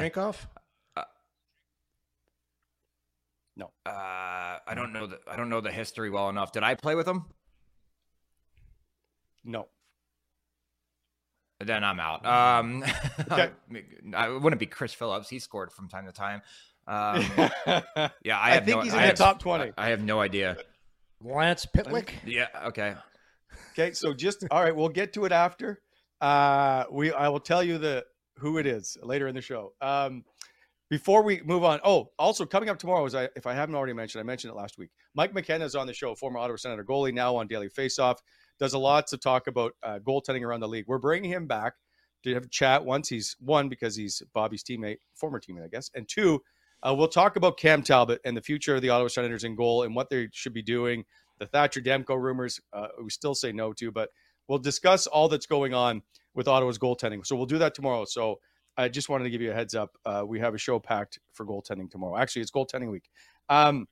[3.58, 3.70] Volchenkov?
[3.86, 6.52] uh, I don't know the I don't know the history well enough.
[6.52, 7.24] Did I play with him?
[9.44, 9.68] No.
[11.60, 12.24] Then I'm out.
[12.24, 12.84] Um,
[13.32, 13.50] Okay.
[14.14, 15.28] I wouldn't be Chris Phillips.
[15.28, 16.42] He scored from time to time.
[16.86, 17.24] Um,
[18.22, 19.72] yeah, I, I think no, he's in I the have- top 20.
[19.76, 20.56] I have no idea.
[21.22, 22.10] Lance Pitlick.
[22.24, 22.46] Yeah.
[22.66, 22.94] Okay.
[23.72, 25.80] Okay, so just all right, we'll get to it after.
[26.20, 28.04] Uh we I will tell you the
[28.38, 29.72] who it is later in the show.
[29.80, 30.24] Um
[30.90, 33.92] before we move on, oh, also coming up tomorrow is I if I haven't already
[33.92, 34.90] mentioned, I mentioned it last week.
[35.14, 38.16] Mike McKenna is on the show, former Ottawa Senator goalie, now on Daily Faceoff,
[38.58, 40.86] does a lot to talk about uh, goaltending around the league.
[40.88, 41.74] We're bringing him back
[42.24, 42.84] to have a chat.
[42.84, 46.42] Once he's one because he's Bobby's teammate, former teammate, I guess, and two,
[46.82, 49.82] uh, we'll talk about Cam Talbot and the future of the Ottawa Senators in goal
[49.82, 51.04] and what they should be doing.
[51.38, 54.10] The Thatcher Demko rumors, uh, we still say no to, but
[54.48, 56.02] we'll discuss all that's going on
[56.34, 57.26] with Ottawa's goaltending.
[57.26, 58.04] So we'll do that tomorrow.
[58.06, 58.40] So
[58.78, 59.98] I just wanted to give you a heads up.
[60.06, 62.16] Uh, we have a show packed for goaltending tomorrow.
[62.16, 63.10] Actually, it's goaltending week.
[63.48, 63.88] Um,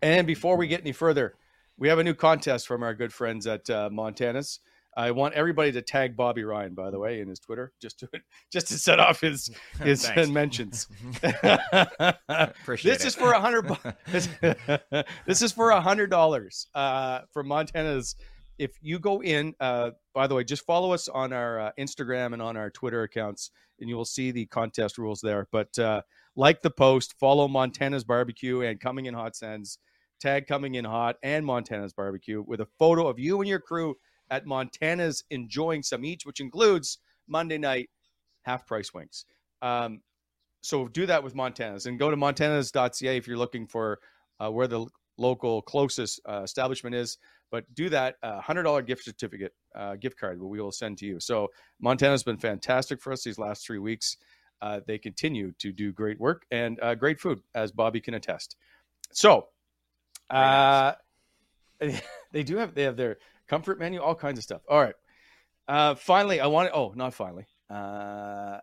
[0.00, 1.34] and before we get any further,
[1.76, 4.60] we have a new contest from our good friends at uh, Montana's.
[4.96, 8.08] I want everybody to tag Bobby Ryan, by the way, in his Twitter, just to
[8.52, 9.50] just to set off his
[9.82, 10.88] his mentions.
[12.28, 13.08] Appreciate this it.
[13.08, 13.70] is for a hundred.
[14.08, 14.28] This,
[15.26, 18.16] this is for a hundred dollars uh, from Montana's.
[18.60, 22.34] If you go in, uh, by the way, just follow us on our uh, Instagram
[22.34, 25.48] and on our Twitter accounts, and you will see the contest rules there.
[25.50, 26.02] But uh,
[26.36, 29.78] like the post, follow Montana's Barbecue and Coming in Hot Sens,
[30.20, 33.96] tag Coming in Hot and Montana's Barbecue with a photo of you and your crew
[34.30, 37.88] at Montana's enjoying some each, which includes Monday night
[38.42, 39.24] half price wings.
[39.62, 40.02] Um,
[40.60, 44.00] so do that with Montana's and go to montanas.ca if you're looking for
[44.38, 44.84] uh, where the
[45.16, 47.18] local closest uh, establishment is.
[47.50, 51.18] But do that uh, $100 gift certificate, uh, gift card, we will send to you.
[51.20, 51.48] So
[51.80, 54.16] Montana's been fantastic for us these last three weeks.
[54.62, 58.56] uh, they continue to do great work and uh, great food, as Bobby can attest.
[59.12, 59.48] So,
[60.28, 60.92] uh,
[62.32, 64.62] they do have they have their comfort menu, all kinds of stuff.
[64.68, 64.94] All right.
[65.66, 66.74] Uh, finally, I want to.
[66.74, 67.46] Oh, not finally.
[67.68, 68.58] Uh,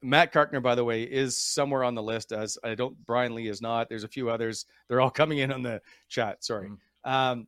[0.00, 2.32] Matt Carkner, by the way, is somewhere on the list.
[2.32, 3.88] As I don't, Brian Lee is not.
[3.88, 4.66] There's a few others.
[4.88, 6.44] They're all coming in on the chat.
[6.44, 6.70] Sorry.
[7.04, 7.10] Mm.
[7.10, 7.46] Um,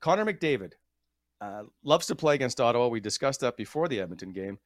[0.00, 0.72] Connor McDavid
[1.40, 2.88] uh, loves to play against Ottawa.
[2.88, 4.58] We discussed that before the Edmonton game.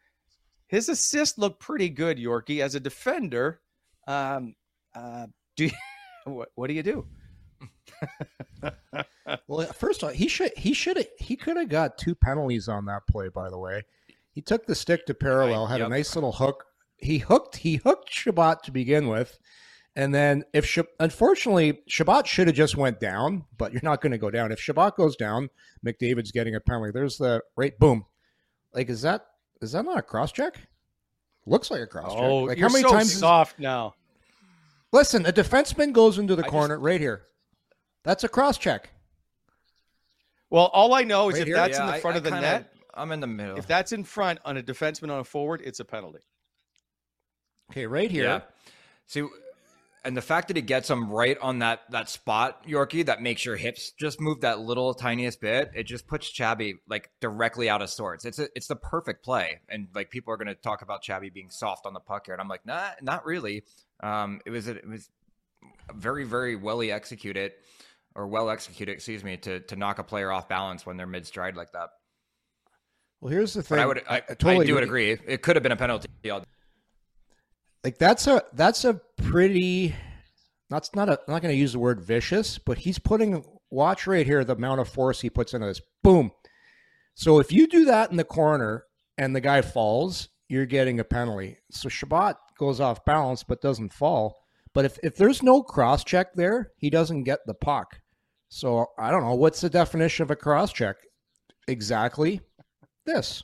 [0.69, 2.63] His assist looked pretty good, Yorkie.
[2.63, 3.61] As a defender,
[4.07, 4.55] um,
[4.95, 5.71] uh, do you,
[6.25, 7.07] what, what do you do?
[9.47, 12.85] well, first of all, he should he should he could have got two penalties on
[12.87, 13.29] that play.
[13.29, 13.83] By the way,
[14.33, 15.87] he took the stick to parallel, had yep.
[15.87, 16.65] a nice little hook.
[16.97, 19.39] He hooked he hooked Chabot to begin with,
[19.95, 24.13] and then if Sh- unfortunately Chabot should have just went down, but you're not going
[24.13, 24.53] to go down.
[24.53, 25.51] If Chabot goes down,
[25.85, 26.93] McDavid's getting a penalty.
[26.93, 28.07] There's the right boom.
[28.73, 29.27] Like is that
[29.61, 30.57] is that not a cross check?
[31.47, 32.23] Looks like a cross check.
[32.23, 33.63] Oh, like how many so times soft is...
[33.63, 33.95] now?
[34.93, 36.85] Listen, a defenseman goes into the I corner just...
[36.85, 37.23] right here.
[38.05, 38.91] That's a cross check.
[40.51, 41.57] Well, all I know is right if here?
[41.57, 43.57] that's yeah, in the front I, of the kinda, net, I'm in the middle.
[43.57, 46.21] If that's in front on a defenseman on a forward, it's a penalty.
[47.71, 48.25] Okay, right here.
[48.25, 48.41] Yeah.
[49.07, 49.27] See,
[50.05, 53.45] and the fact that he gets him right on that that spot, Yorkie, that makes
[53.45, 55.71] your hips just move that little tiniest bit.
[55.75, 58.25] It just puts Chabby like directly out of sorts.
[58.25, 61.33] It's a, it's the perfect play, and like people are going to talk about Chabby
[61.33, 63.65] being soft on the puck here, and I'm like, nah, not really.
[64.03, 65.09] Um, it was it was
[65.95, 67.53] very very well executed
[68.15, 71.27] or well executed, excuse me, to to knock a player off balance when they're mid
[71.27, 71.91] stride like that.
[73.21, 73.77] Well, here's the thing.
[73.77, 75.13] But I would, I, I totally I do agree.
[75.13, 76.09] It could have been a penalty.
[77.85, 79.95] Like that's a that's a pretty.
[80.71, 81.13] That's not a.
[81.13, 83.45] I'm not going to use the word vicious, but he's putting.
[83.71, 85.81] Watch right here the amount of force he puts into this.
[86.03, 86.31] Boom.
[87.15, 88.85] So if you do that in the corner
[89.17, 91.59] and the guy falls, you're getting a penalty.
[91.71, 94.37] So Chabot goes off balance but doesn't fall.
[94.75, 98.01] But if, if there's no cross check there, he doesn't get the puck.
[98.49, 100.97] So I don't know what's the definition of a cross check.
[101.69, 102.41] Exactly
[103.05, 103.43] this.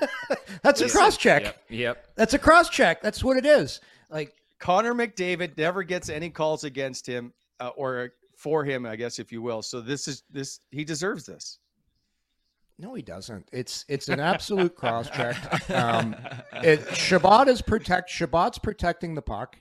[0.62, 1.42] That's a cross check.
[1.42, 2.06] Yep, yep.
[2.16, 3.02] That's a cross check.
[3.02, 3.80] That's what it is.
[4.10, 9.18] Like Connor McDavid never gets any calls against him uh, or for him, I guess,
[9.18, 9.62] if you will.
[9.62, 11.58] So this is this he deserves this.
[12.78, 13.48] No, he doesn't.
[13.52, 15.36] It's it's an absolute cross check.
[15.70, 16.14] Um,
[16.62, 18.08] it, Chabot is protect.
[18.08, 19.60] Chabot's protecting the puck.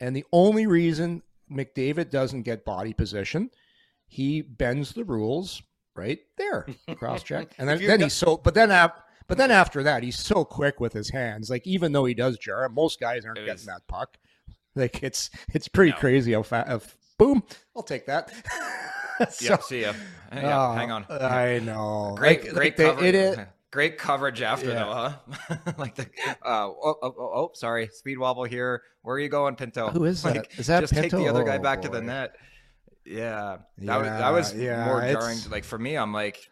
[0.00, 3.50] And the only reason McDavid doesn't get body position,
[4.06, 5.62] he bends the rules
[5.96, 8.36] right there, cross check, and then, then he's so.
[8.36, 8.70] But then
[9.28, 11.50] but then after that, he's so quick with his hands.
[11.50, 13.66] Like even though he does jar, most guys aren't it getting is.
[13.66, 14.18] that puck.
[14.74, 15.96] Like it's it's pretty no.
[15.96, 16.94] crazy how fast.
[17.18, 17.42] Boom,
[17.74, 18.30] I'll take that.
[19.30, 19.94] so, yep, see ya.
[20.32, 21.06] Yeah, uh, hang on.
[21.08, 22.14] I know.
[22.16, 23.04] Great, like, great like cover.
[23.04, 23.38] It is.
[23.72, 24.74] Great coverage after yeah.
[24.74, 25.74] though, huh?
[25.76, 26.04] like the
[26.42, 28.80] uh, oh, oh, oh, oh, sorry, speed wobble here.
[29.02, 29.90] Where are you going, Pinto?
[29.90, 30.58] Who is like, that?
[30.58, 31.18] Is that just Pinto?
[31.18, 31.88] take the other guy oh, back boy.
[31.88, 32.36] to the net?
[33.06, 35.38] Yeah, that yeah, was that was yeah, more jarring.
[35.48, 36.50] Like for me, I'm like,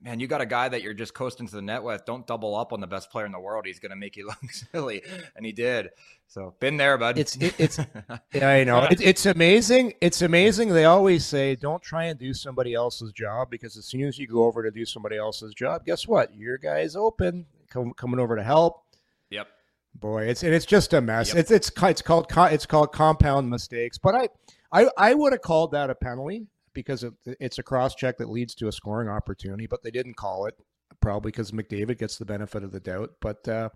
[0.00, 2.04] man, you got a guy that you're just coasting to the net with.
[2.04, 3.66] Don't double up on the best player in the world.
[3.66, 5.02] He's going to make you look silly,
[5.36, 5.90] and he did.
[6.28, 7.18] So been there, bud.
[7.18, 7.78] It's it, it's
[8.32, 8.84] yeah, I know.
[8.84, 9.94] It, it's amazing.
[10.00, 10.68] It's amazing.
[10.68, 14.26] They always say don't try and do somebody else's job because as soon as you
[14.26, 16.34] go over to do somebody else's job, guess what?
[16.34, 18.84] Your guy's open, come, coming over to help.
[19.30, 19.48] Yep.
[19.94, 21.28] Boy, it's and it's just a mess.
[21.28, 21.38] Yep.
[21.38, 23.98] It's it's it's called it's called compound mistakes.
[23.98, 24.28] But I
[24.72, 28.28] I I would have called that a penalty because it, it's a cross check that
[28.28, 30.54] leads to a scoring opportunity, but they didn't call it
[31.00, 33.14] probably because McDavid gets the benefit of the doubt.
[33.20, 33.70] But uh,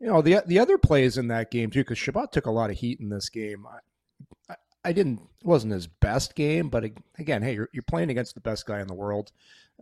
[0.00, 2.70] you know the the other plays in that game too, because Chabot took a lot
[2.70, 3.66] of heat in this game.
[3.66, 6.84] I, I, I didn't wasn't his best game, but
[7.18, 9.32] again, hey, you're you're playing against the best guy in the world.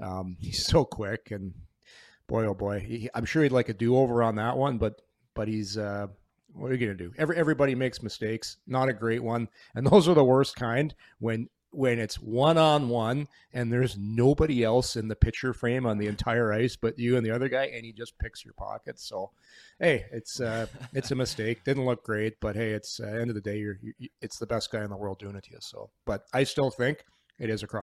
[0.00, 1.54] Um, he's so quick, and
[2.26, 5.00] boy, oh boy, he, I'm sure he'd like a do over on that one, but
[5.34, 5.76] but he's.
[5.76, 6.08] Uh,
[6.56, 7.12] what are you going to do?
[7.18, 8.56] Every, everybody makes mistakes.
[8.66, 10.94] Not a great one, and those are the worst kind.
[11.18, 15.98] When when it's one on one and there's nobody else in the picture frame on
[15.98, 18.98] the entire ice but you and the other guy, and he just picks your pocket.
[18.98, 19.30] So,
[19.78, 21.64] hey, it's uh, it's a mistake.
[21.64, 24.46] Didn't look great, but hey, it's uh, end of the day, you're, you, it's the
[24.46, 25.58] best guy in the world doing it to you.
[25.60, 27.04] So, but I still think
[27.38, 27.82] it is a cross.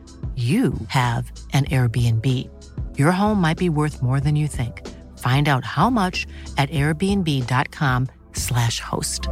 [0.35, 2.49] you have an Airbnb.
[2.97, 4.87] Your home might be worth more than you think.
[5.17, 6.25] Find out how much
[6.57, 9.27] at airbnb.com/slash host.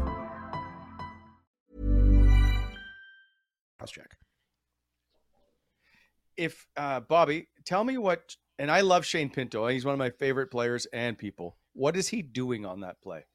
[6.39, 9.67] If uh, Bobby, tell me what, and I love Shane Pinto.
[9.67, 11.57] He's one of my favorite players and people.
[11.73, 13.25] What is he doing on that play?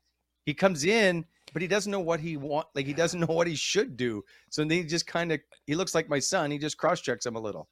[0.46, 2.66] He comes in, but he doesn't know what he want.
[2.74, 4.24] Like he doesn't know what he should do.
[4.50, 6.50] So then he just kind of he looks like my son.
[6.50, 7.68] He just cross checks him a little.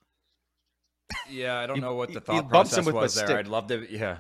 [1.28, 3.26] Yeah, I don't know what the thought process was there.
[3.26, 3.36] stick.
[3.36, 3.86] I'd love to.
[3.92, 4.18] Yeah,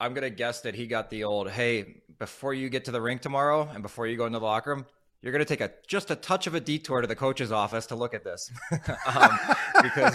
[0.00, 1.48] I'm gonna guess that he got the old.
[1.48, 4.74] Hey, before you get to the rink tomorrow, and before you go into the locker
[4.74, 4.84] room,
[5.22, 7.96] you're gonna take a just a touch of a detour to the coach's office to
[7.96, 8.50] look at this,
[9.06, 9.38] um,
[9.82, 10.14] because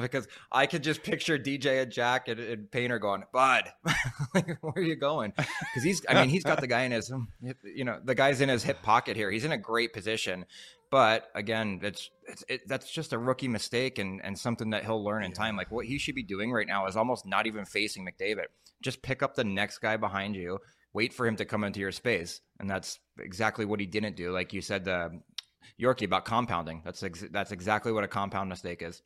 [0.00, 3.64] because I could just picture DJ and Jack and, and Painter going, Bud,
[4.32, 5.32] where are you going?
[5.36, 7.12] Because he's, I mean, he's got the guy in his,
[7.64, 9.30] you know, the guy's in his hip pocket here.
[9.30, 10.46] He's in a great position.
[10.90, 15.04] But again, it's, it's it, that's just a rookie mistake and, and something that he'll
[15.04, 15.56] learn in time.
[15.56, 18.46] Like what he should be doing right now is almost not even facing McDavid.
[18.80, 20.58] Just pick up the next guy behind you,
[20.92, 24.32] wait for him to come into your space, and that's exactly what he didn't do.
[24.32, 25.20] Like you said, the
[25.80, 26.82] Yorkie about compounding.
[26.84, 29.02] That's ex- that's exactly what a compound mistake is.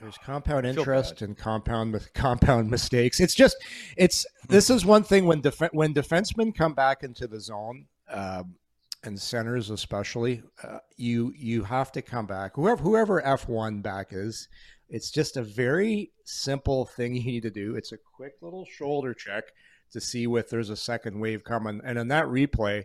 [0.00, 3.20] There's compound interest and compound with compound mistakes.
[3.20, 3.56] It's just
[3.96, 8.56] it's this is one thing when def- when defensemen come back into the zone um,
[9.04, 12.52] and centers especially, uh, you you have to come back.
[12.56, 14.48] Whoever whoever F one back is,
[14.88, 17.76] it's just a very simple thing you need to do.
[17.76, 19.44] It's a quick little shoulder check
[19.92, 22.84] to see if there's a second wave coming, and in that replay.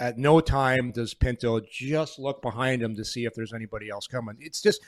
[0.00, 4.08] At no time does Pinto just look behind him to see if there's anybody else
[4.08, 4.36] coming.
[4.40, 4.80] It's just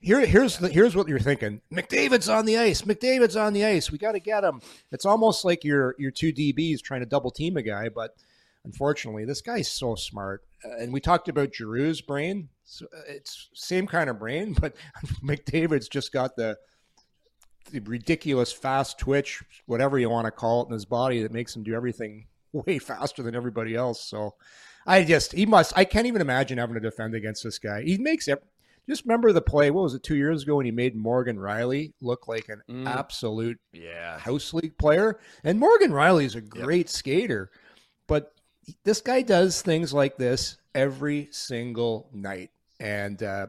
[0.00, 1.62] here here's the, here's what you're thinking.
[1.72, 2.82] McDavid's on the ice.
[2.82, 3.90] McDavid's on the ice.
[3.90, 4.60] We got to get him.
[4.92, 8.14] It's almost like your your two DBs trying to double team a guy, but
[8.64, 10.44] unfortunately, this guy's so smart.
[10.64, 12.48] Uh, and we talked about Giroux's brain.
[12.64, 14.74] So uh, it's same kind of brain, but
[15.24, 16.58] McDavid's just got the,
[17.70, 21.54] the ridiculous fast twitch, whatever you want to call it, in his body that makes
[21.54, 24.02] him do everything way faster than everybody else.
[24.02, 24.34] So
[24.86, 25.72] I just he must.
[25.76, 27.82] I can't even imagine having to defend against this guy.
[27.82, 28.42] He makes it.
[28.88, 29.70] Just remember the play.
[29.70, 30.02] What was it?
[30.02, 32.86] Two years ago when he made Morgan Rielly look like an Mm.
[32.88, 34.18] absolute Yeah.
[34.18, 35.20] house league player.
[35.44, 37.52] And Morgan Rielly is a great skater,
[38.08, 38.34] but
[38.82, 42.50] this guy does things like this every single night.
[42.80, 43.46] And uh,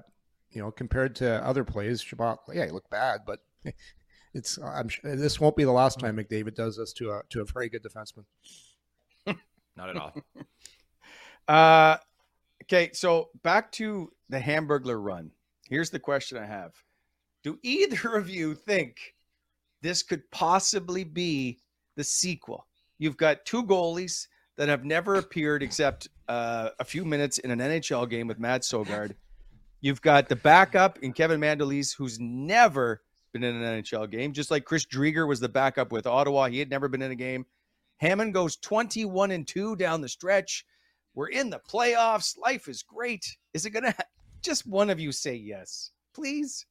[0.51, 3.39] you know, compared to other plays, Chabot, yeah, he looked bad, but
[4.33, 4.57] it's.
[4.57, 7.45] I'm sure this won't be the last time McDavid does this to a to a
[7.45, 8.25] very good defenseman.
[9.75, 10.13] Not at all.
[11.45, 11.97] Uh,
[12.63, 15.29] okay, so back to the Hamburglar run.
[15.67, 16.71] Here's the question I have:
[17.43, 19.13] Do either of you think
[19.81, 21.59] this could possibly be
[21.97, 22.65] the sequel?
[22.97, 27.59] You've got two goalies that have never appeared except uh, a few minutes in an
[27.59, 29.15] NHL game with Mads Sogaard.
[29.81, 33.01] You've got the backup in Kevin Mandolese, who's never
[33.33, 36.47] been in an NHL game, just like Chris Driedger was the backup with Ottawa.
[36.47, 37.45] He had never been in a game.
[37.97, 40.65] Hammond goes 21 and 2 down the stretch.
[41.15, 42.37] We're in the playoffs.
[42.37, 43.37] Life is great.
[43.53, 43.95] Is it going to
[44.41, 46.65] just one of you say yes, please?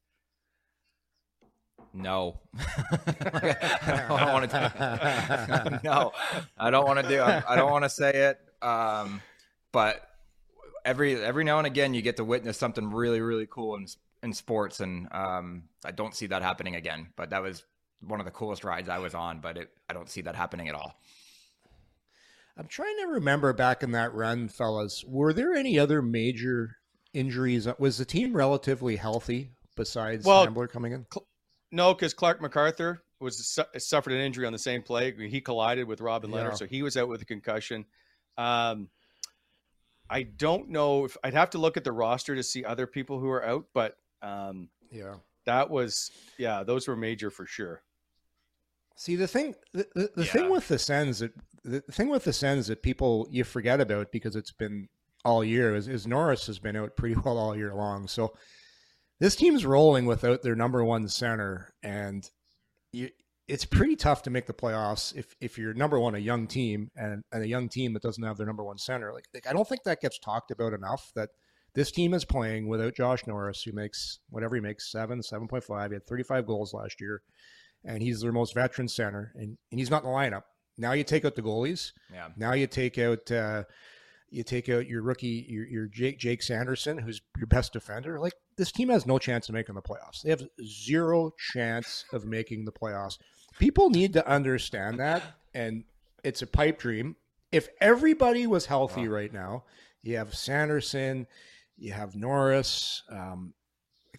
[1.95, 5.81] No, I don't want to.
[5.85, 6.13] no,
[6.57, 7.21] I don't want to do.
[7.23, 8.67] I don't want to say it.
[8.67, 9.21] Um,
[9.73, 10.01] but
[10.85, 13.87] every every now and again, you get to witness something really really cool in
[14.23, 17.09] in sports, and um, I don't see that happening again.
[17.17, 17.65] But that was
[18.01, 19.41] one of the coolest rides I was on.
[19.41, 20.95] But it, I don't see that happening at all.
[22.57, 25.05] I'm trying to remember back in that run, fellas.
[25.07, 26.77] Were there any other major
[27.15, 27.67] injuries?
[27.79, 31.07] Was the team relatively healthy besides Well, Hambler coming in?
[31.71, 35.15] No, because Clarke MacArthur was su- suffered an injury on the same play.
[35.29, 36.39] He collided with Robin Yeah.
[36.49, 37.87] Lehner, so he was out with a concussion.
[38.37, 38.89] Um,
[40.11, 43.19] I don't know if I'd have to look at the roster to see other people
[43.19, 45.17] who are out, but um, Yeah.
[45.47, 47.83] that was yeah, those were major for sure.
[48.97, 50.33] See the thing, the, the, the Yeah.
[50.33, 51.33] thing with the Sens that
[51.65, 54.89] the thing with the Sens that people you forget about because it's been
[55.25, 58.07] all year is, is Norris has been out pretty well all year long.
[58.09, 58.35] So
[59.21, 62.29] this team's rolling without their number one center, and
[62.93, 63.11] you,
[63.49, 66.91] it's pretty tough to make the playoffs if if you're number one a young team
[66.97, 69.13] and, and a young team that doesn't have their number one center.
[69.13, 71.31] Like, like I don't think that gets talked about enough that
[71.75, 75.65] This team is playing without Josh Norris, who makes whatever he makes seven, seven point
[75.65, 75.91] five.
[75.91, 77.23] He had thirty five goals last year,
[77.85, 80.43] and he's their most veteran center, and, and he's not in the lineup.
[80.79, 81.93] Now you take out the goalies.
[82.13, 82.29] Yeah.
[82.37, 83.65] Now you take out uh,
[84.31, 88.19] you take out your rookie, your, your Jake Jake Sanderson, who's your best defender.
[88.19, 90.23] Like this team has no chance of making the playoffs.
[90.23, 93.19] They have zero chance of making the playoffs.
[93.59, 95.23] People need to understand that,
[95.55, 95.85] and
[96.25, 97.17] it's a pipe dream.
[97.51, 99.65] If everybody was healthy right now,
[100.03, 101.27] you have Sanderson,
[101.83, 103.03] you have Norris.
[103.11, 103.55] Um,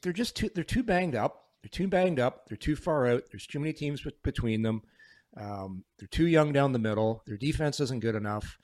[0.01, 1.45] they're just too they're too banged up.
[1.61, 2.47] They're too banged up.
[2.47, 3.23] They're too far out.
[3.31, 4.81] There's too many teams between them.
[5.37, 7.23] Um, they're too young down the middle.
[7.25, 8.57] Their defense isn't good enough.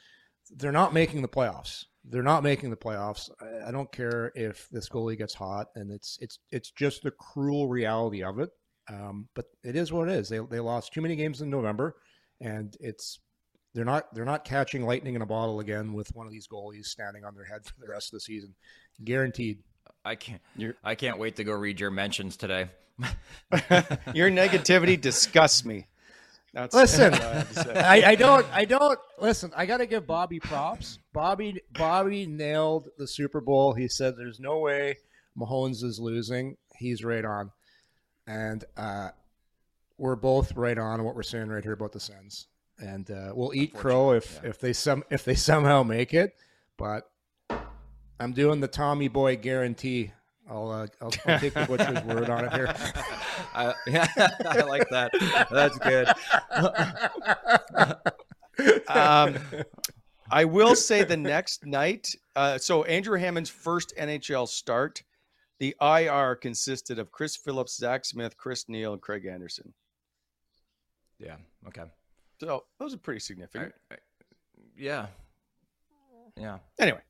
[0.52, 1.86] They're not making the playoffs.
[2.04, 3.30] They're not making the playoffs.
[3.41, 7.12] I, I don't care if this goalie gets hot, and it's it's it's just the
[7.12, 8.50] cruel reality of it.
[8.89, 10.28] Um, but it is what it is.
[10.28, 11.95] They they lost too many games in November,
[12.41, 13.20] and it's
[13.74, 16.86] they're not they're not catching lightning in a bottle again with one of these goalies
[16.86, 18.55] standing on their head for the rest of the season,
[19.03, 19.59] guaranteed.
[20.05, 20.41] I can't.
[20.84, 22.70] I can't wait to go read your mentions today.
[24.13, 25.88] Your negativity disgusts me.
[26.53, 27.74] That's Listen, I have to say.
[27.76, 29.51] I, I don't I don't listen.
[29.55, 30.99] I got to give Bobby props.
[31.13, 33.74] Bobby Bobby nailed the Super Bowl.
[33.74, 34.97] He said there's no way
[35.38, 36.57] Mahomes is losing.
[36.78, 37.51] He's right on,
[38.26, 39.09] and uh,
[39.97, 42.47] we're both right on what we're saying right here about the Sens.
[42.82, 46.36] And uh, we'll eat crow if if they some if they somehow make it.
[46.77, 47.09] But
[48.19, 50.11] I'm doing the Tommy Boy guarantee.
[50.49, 52.73] I'll uh, I'll, I'll take the butcher's word on it here.
[53.53, 54.07] I, yeah,
[54.45, 55.11] I like that.
[55.51, 56.07] That's good.
[58.88, 59.38] um,
[60.32, 62.15] I will say the next night.
[62.36, 65.03] Uh, so Andrew Hammond's first NHL start,
[65.59, 69.73] the IR consisted of Chris Phillips, Zack Smith, Chris Neil, and Craig Anderson.
[71.19, 71.36] Yeah.
[71.67, 71.84] Okay.
[72.39, 73.73] So those are pretty significant.
[73.91, 73.97] I- I-
[74.77, 75.07] yeah.
[76.37, 76.59] Yeah.
[76.79, 77.01] Anyway,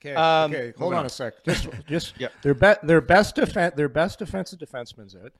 [0.00, 1.06] Okay, Um, okay, hold on, on.
[1.06, 1.42] a sec.
[1.44, 2.32] Just, just Yep.
[2.42, 5.32] their be- their best defense, their best defensive defenseman's out.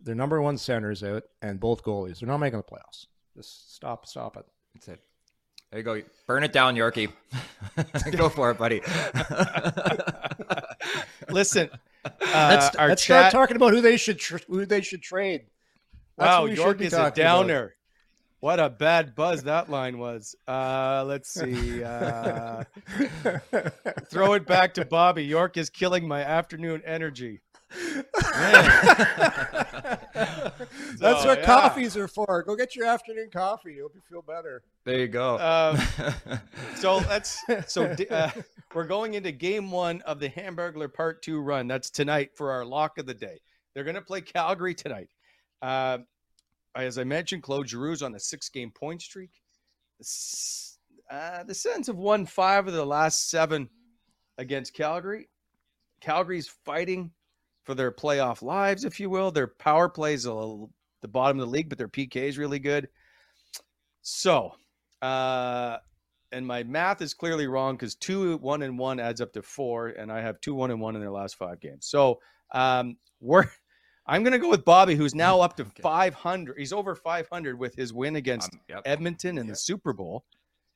[0.00, 2.20] Their number one center's out, and both goalies.
[2.20, 3.06] They're not making the playoffs.
[3.36, 4.46] Just stop, stop it.
[4.74, 5.00] That's it.
[5.70, 6.00] There you go.
[6.26, 7.12] Burn it down, Yorkie.
[8.16, 8.80] go for it, buddy.
[11.30, 11.70] listen.
[12.04, 13.30] Uh, let's our let's chat.
[13.30, 15.46] start talking about who they should tr- who they should trade.
[16.16, 17.46] That's wow, what we should York be is a talking about.
[18.46, 18.60] Downer.
[18.60, 20.34] What a bad buzz that line was.
[20.46, 21.82] Uh, let's see.
[21.82, 22.64] Uh,
[24.10, 25.24] throw it back to Bobby.
[25.24, 27.40] York is killing my afternoon energy.
[30.98, 31.46] That's So, what yeah.
[31.46, 32.42] coffees are for.
[32.44, 33.74] Go get your afternoon coffee.
[33.74, 34.62] You'll be- feel better.
[34.84, 35.38] there you go.
[35.38, 36.38] Um,
[36.76, 38.30] so let's so uh,
[38.74, 41.66] we're going into game one of the Hamburglar Part Two run.
[41.66, 43.40] That's tonight for our lock of the day.
[43.74, 45.10] They're going to play Calgary tonight.
[45.60, 45.98] Uh,
[46.84, 49.30] as I mentioned, Claude Giroux's on a six-game point streak.
[51.10, 53.68] Uh, the Sens have won five of the last seven
[54.38, 55.28] against Calgary.
[56.00, 57.10] Calgary's fighting
[57.64, 59.30] for their playoff lives, if you will.
[59.30, 60.70] Their power plays a little,
[61.02, 62.88] the bottom of the league, but their PK is really good.
[64.02, 64.52] So,
[65.02, 65.78] uh,
[66.32, 69.88] and my math is clearly wrong because two one and one adds up to four,
[69.88, 71.86] and I have two one and one in their last five games.
[71.86, 72.20] So,
[72.52, 73.46] um, we're
[74.06, 76.56] I'm going to go with Bobby, who's now up to 500.
[76.58, 78.82] He's over 500 with his win against Um, yep.
[78.84, 80.24] Edmonton in the Super Bowl.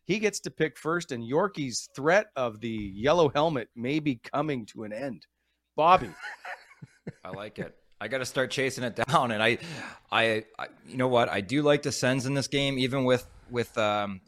[0.05, 4.67] He gets to pick first, and Yorkie's threat of the yellow helmet may be coming
[4.67, 5.27] to an end.
[5.77, 6.11] Bobby,
[7.25, 7.77] I like it.
[8.01, 9.59] I got to start chasing it down, and I,
[10.11, 11.29] I, I, you know what?
[11.29, 14.21] I do like the Sens in this game, even with with um,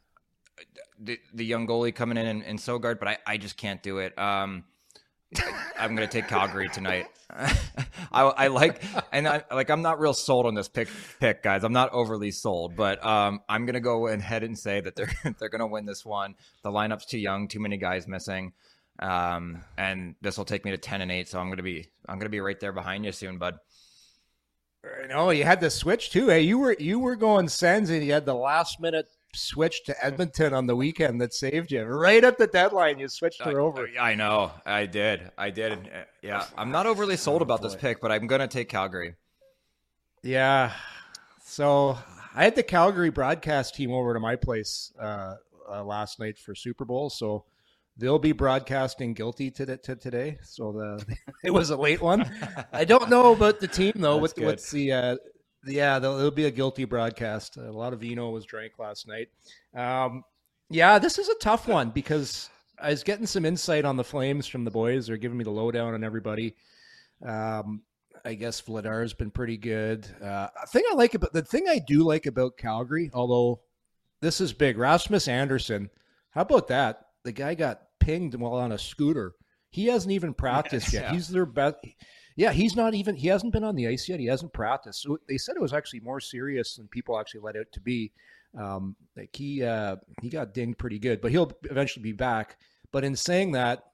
[1.01, 3.99] the the young goalie coming in and, and Sogaard, but I, I just can't do
[3.99, 4.17] it.
[4.17, 4.65] Um,
[5.79, 7.07] I, am going to take Calgary tonight.
[7.31, 9.71] I, I like, and I like.
[9.71, 11.65] I'm not real sold on this pick, pick guys.
[11.65, 15.49] I'm not overly sold, but um, I'm to go ahead and say that they're they're
[15.61, 16.35] to win this one.
[16.63, 18.53] The lineup's too young, too many guys missing,
[18.99, 21.29] um, and this will take me to ten and eight.
[21.29, 23.57] So I'm to be I'm to be right there behind you soon, bud.
[25.09, 26.29] Know you had the switch too.
[26.29, 30.05] Hey, you were you were going Sens, and you had the last minute switch to
[30.05, 31.83] Edmonton on the weekend that saved you.
[31.85, 33.89] Right at the deadline, you switched her over.
[33.99, 35.73] I, I know, I did, I did.
[35.73, 39.15] Uh, Yeah, I'm not overly sold about this pick, but I'm going to take Calgary.
[40.23, 40.73] Yeah.
[41.45, 41.99] So
[42.35, 45.37] I had the Calgary broadcast team over to my place uh,
[45.71, 47.11] uh, last night for Super Bowl.
[47.11, 47.45] So
[47.97, 50.39] they'll be broadcasting guilty to, the, to today.
[50.43, 52.31] So the it was a late one.
[52.73, 54.21] I don't know about the team though.
[54.21, 54.47] That's What, good.
[54.47, 55.17] what's the uh,
[55.65, 55.99] yeah?
[55.99, 57.57] There'll, be a guilty broadcast.
[57.57, 59.29] A lot of vino was drank last night.
[59.75, 60.25] Um,
[60.71, 62.49] yeah, this is a tough one because
[62.79, 65.07] I was getting some insight on the Flames from the boys.
[65.07, 66.57] They're giving me the lowdown on everybody.
[67.25, 67.83] Um,
[68.25, 70.07] I guess Vladar's been pretty good.
[70.23, 73.61] Uh, thing I like about the thing I do like about Calgary, although
[74.21, 75.91] this is big, Rasmus Andersson.
[76.31, 77.07] How about that?
[77.25, 79.35] The guy got pinged while on a scooter.
[79.71, 81.05] He hasn't even practiced yet.
[81.05, 81.13] Yeah.
[81.13, 81.77] He's their best.
[82.37, 83.15] Yeah, he's not even.
[83.15, 84.21] He hasn't been on the ice yet.
[84.21, 85.03] He hasn't practiced.
[85.03, 88.13] So they said it was actually more serious than people actually let out to be.
[88.59, 92.59] Um, like he uh, he got dinged pretty good, but he'll eventually be back.
[92.91, 93.85] But in saying that,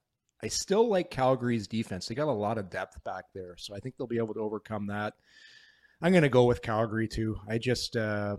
[0.43, 2.07] I still like Calgary's defense.
[2.07, 4.41] They got a lot of depth back there, so I think they'll be able to
[4.41, 5.15] overcome that.
[6.01, 7.37] I'm going to go with Calgary too.
[7.49, 8.37] I just uh,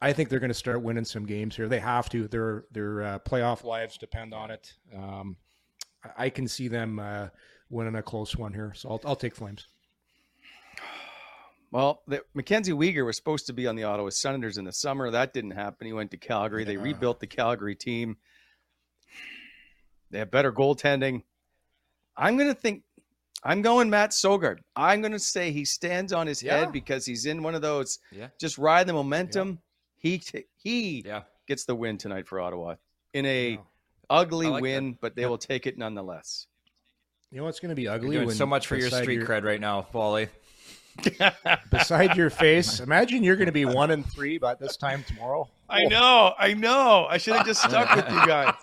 [0.00, 1.68] I think they're going to start winning some games here.
[1.68, 2.26] They have to.
[2.28, 4.72] Their their uh, playoff lives depend on it.
[4.96, 5.36] Um,
[6.16, 7.28] I- can see them uh,
[7.70, 9.66] winning a close one here, so I'll, I'll take Flames.
[11.72, 15.08] Well, the, Mackenzie Weegar was supposed to be on the Ottawa Senators in the summer.
[15.08, 15.86] That didn't happen.
[15.86, 16.64] He went to Calgary.
[16.64, 18.16] They rebuilt the Calgary team.
[20.10, 21.22] They have better goaltending.
[22.16, 22.82] I'm going to think.
[23.44, 24.58] I'm going Mads Sogaard.
[24.74, 26.58] I'm going to say he stands on his Yeah.
[26.58, 28.30] head because he's in one of those Yeah.
[28.40, 29.60] just ride the momentum.
[29.96, 31.22] He t- he Yeah.
[31.46, 32.74] gets the win tonight for Ottawa
[33.14, 33.56] in a Yeah.
[34.10, 36.48] ugly like win, but they will take it nonetheless.
[37.30, 38.16] You know what's going to be You're ugly?
[38.16, 40.28] doing when so much for your beside street cred right now, Wally.
[41.70, 42.80] beside your face.
[42.80, 45.48] Imagine you're going to be one and three by this time tomorrow.
[45.68, 47.06] I know, I know.
[47.08, 48.54] I should have just stuck with you guys.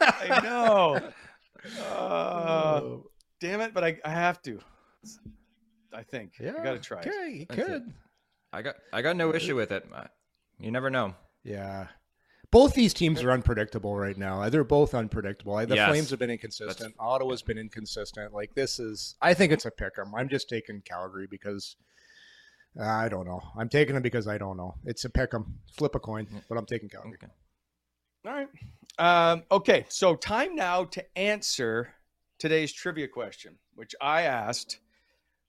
[0.00, 1.00] I know.
[1.80, 2.82] Uh,
[3.40, 4.58] damn it, but I, I have to.
[5.94, 6.32] I think.
[6.38, 6.52] Yeah.
[6.58, 7.06] I got to try it.
[7.08, 7.66] Okay, you That's it.
[7.66, 7.92] could.
[8.52, 9.86] I got I got no issue with it.
[10.58, 11.14] You never know.
[11.44, 11.86] Yeah.
[12.52, 14.48] Both these teams are unpredictable right now.
[14.50, 15.56] They're both unpredictable.
[15.66, 15.88] The Yes.
[15.88, 16.94] Flames have been inconsistent.
[17.00, 18.32] Ottawa's been inconsistent.
[18.32, 20.14] Like this is, I think it's a pick 'em.
[20.14, 21.76] I'm just taking Calgary because
[22.78, 23.40] uh, I don't know.
[23.56, 24.74] I'm taking them because I don't know.
[24.84, 25.58] It's a pick 'em.
[25.72, 27.14] Flip a coin, but I'm taking Calgary.
[27.14, 27.32] Okay.
[28.26, 28.48] All right.
[28.98, 31.94] Um, okay, so time now to answer
[32.38, 34.78] today's trivia question, which I asked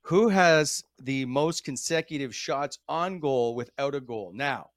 [0.08, 4.32] Who has the most consecutive shots on goal without a goal?
[4.34, 4.70] Now,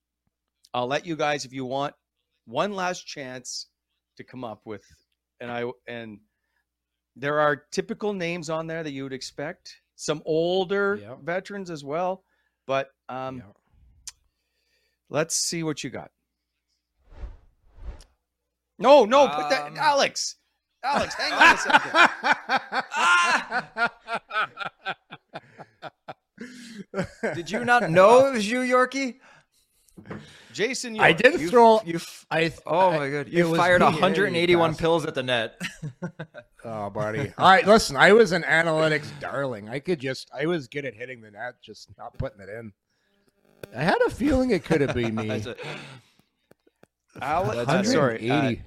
[0.75, 1.95] I'll let you guys, if you want,
[2.47, 3.67] one last chance
[4.17, 4.85] to come up with,
[5.41, 6.21] and I and
[7.17, 11.19] there are typical names on there that you would expect, some older Yep.
[11.23, 12.25] veterans as well,
[12.67, 13.45] but um, Yeah.
[15.09, 16.11] let's see what you got.
[18.79, 20.37] No, no, put that, Um, Alex.
[20.85, 21.93] Alex, hang on a second.
[27.35, 29.19] Did you not know it was you, Yorkie?
[30.53, 31.81] Jason, I did You- throw.
[31.85, 32.01] You,
[32.31, 33.29] I oh my god!
[33.29, 33.87] You fired me.
[33.87, 35.61] 181 Hey, pills at the net.
[36.69, 37.33] Oh, buddy.
[37.39, 37.95] All right, listen.
[37.97, 39.69] I was an analytics darling.
[39.69, 40.29] I could just.
[40.37, 42.73] I was good at hitting the net, just not putting it in.
[43.77, 45.29] I had a feeling it could have been me.
[45.29, 45.61] That's it.
[47.23, 48.63] Alex, That's sorry, uh, 180.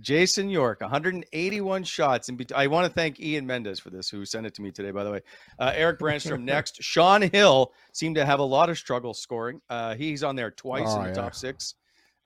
[0.00, 2.28] Jason York, 181 shots.
[2.28, 4.90] And I want to thank Ian Mendes for this, who sent it to me today,
[4.90, 5.20] by the way.
[5.58, 6.82] Uh, Erik Brannstrom next.
[6.82, 9.60] Sean Hill seemed to have a lot of struggle scoring.
[9.70, 11.14] Uh, he's on there twice Oh, in the yeah.
[11.14, 11.74] top six.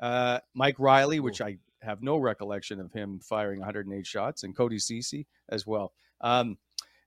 [0.00, 4.76] Uh, Mike Riley, which I have no recollection of him firing 108 shots, and Cody
[4.78, 5.92] Cece as well.
[6.20, 6.58] Um,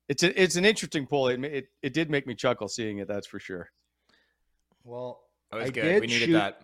[0.10, 1.28] it's a, it's an interesting poll.
[1.30, 3.08] It, it it did make me chuckle seeing it.
[3.08, 3.70] That's for sure.
[4.84, 5.82] Well, That was I good.
[5.84, 6.62] did We needed shoot- that.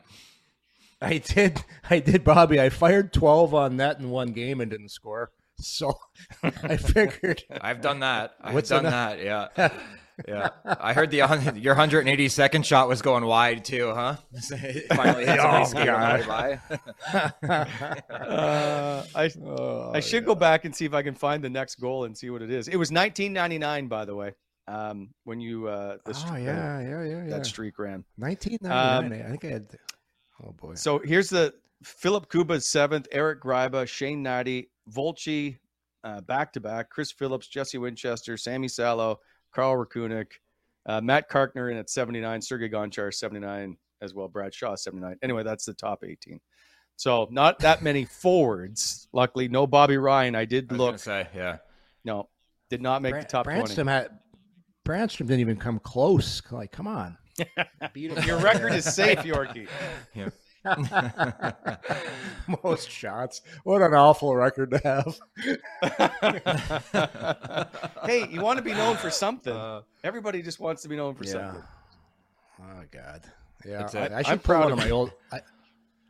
[1.01, 1.63] I did.
[1.89, 2.59] I did, Bobby.
[2.59, 5.31] I fired 12 on net in one game and didn't score.
[5.57, 5.93] So
[6.43, 7.43] I figured.
[7.61, 8.33] I've done that.
[8.41, 9.17] I've What's done enough?
[9.17, 9.23] that.
[9.57, 9.69] Yeah.
[10.27, 10.49] Yeah.
[10.65, 11.19] I heard the
[11.55, 14.17] your 182nd shot was going wide too, huh?
[14.93, 16.59] Finally hit Oh, skating God.
[18.09, 21.75] Uh, I Oh, I should go back and see if I can find the next
[21.75, 22.67] goal and see what it is.
[22.67, 24.33] It was 1999, by the way,
[24.67, 27.29] um, when you uh, the Oh stre- yeah, yeah, yeah, yeah.
[27.29, 28.03] that streak ran.
[28.17, 29.25] 1999.
[29.25, 29.67] I think I had.
[30.43, 30.75] Oh boy.
[30.75, 35.57] So here's the Filip Kuba's seventh, Eric Gryba, Shane Natty, Volchi,
[36.03, 39.19] uh, back to back, Chris Phillips, Jesse Winchester, Sami Salo,
[39.53, 40.27] Karel Rachunek,
[40.85, 45.17] uh, Matt Carkner in at 79, Sergey Gonchar 79 as well, Brad Shaw 79.
[45.21, 46.39] Anyway, that's the top 18.
[46.95, 49.07] So not that many forwards.
[49.13, 50.35] Luckily, no Bobby Ryan.
[50.35, 50.89] I did I was look.
[50.89, 51.57] gonna say, yeah.
[52.03, 52.29] No,
[52.69, 53.61] did not make Bran- the top 20.
[53.61, 54.19] Brannstrom had.
[54.85, 56.41] Brannstrom didn't even come close.
[56.51, 57.17] Like, come on.
[57.93, 58.23] Beat him.
[58.27, 59.67] Your record is safe, Yorkie.
[60.13, 60.29] Yeah.
[62.63, 63.41] Most shots.
[63.63, 65.17] What an awful record to have.
[68.05, 69.53] hey, you want to be known for something.
[69.53, 71.31] Uh, Everybody just wants to be known for Yeah.
[71.31, 71.63] something.
[72.61, 73.21] Oh God.
[73.65, 73.77] Yeah.
[73.79, 75.11] That's I, I should I'm proud of of my old.
[75.31, 75.39] I,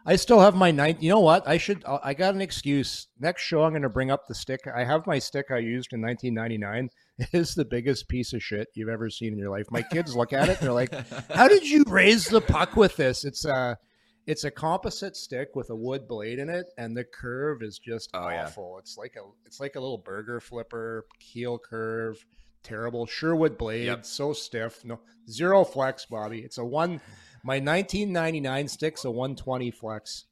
[0.06, 1.04] I still have my ninth.
[1.04, 1.48] You know what?
[1.48, 1.84] I should.
[1.86, 3.08] I I got an excuse.
[3.20, 4.62] Next show, I'm going to bring up the stick.
[4.74, 6.90] I have my stick I used in 1999.
[7.34, 9.68] Is the biggest piece of shit you've ever seen in your life.
[9.72, 10.58] My kids look at it.
[10.60, 10.94] And they're like,
[11.34, 13.78] "How did you raise the puck with this?" It's a,
[14.26, 18.10] it's a composite stick with a wood blade in it, and the curve is just
[18.14, 18.46] Oh, yeah.
[18.46, 18.78] awful.
[18.80, 22.26] It's like a, it's like a little burger flipper heel curve.
[22.62, 24.06] Terrible Sherwood blade, Yep.
[24.06, 24.84] so stiff.
[24.84, 25.00] No
[25.30, 26.40] zero flex, Bobby.
[26.40, 27.00] It's a one.
[27.42, 30.26] My 1999 stick's a 120 flex.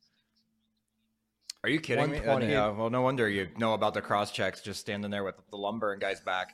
[1.63, 2.17] Are you kidding me?
[2.17, 2.51] Uh, 120.
[2.51, 2.69] yeah.
[2.69, 5.91] Well, no wonder you know about the cross checks, just standing there with the lumber
[5.93, 6.53] and guys back.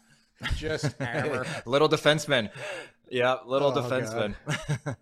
[0.56, 1.46] Just hammer.
[1.66, 2.50] little defenseman.
[3.10, 4.36] Yeah, little Oh, defenseman.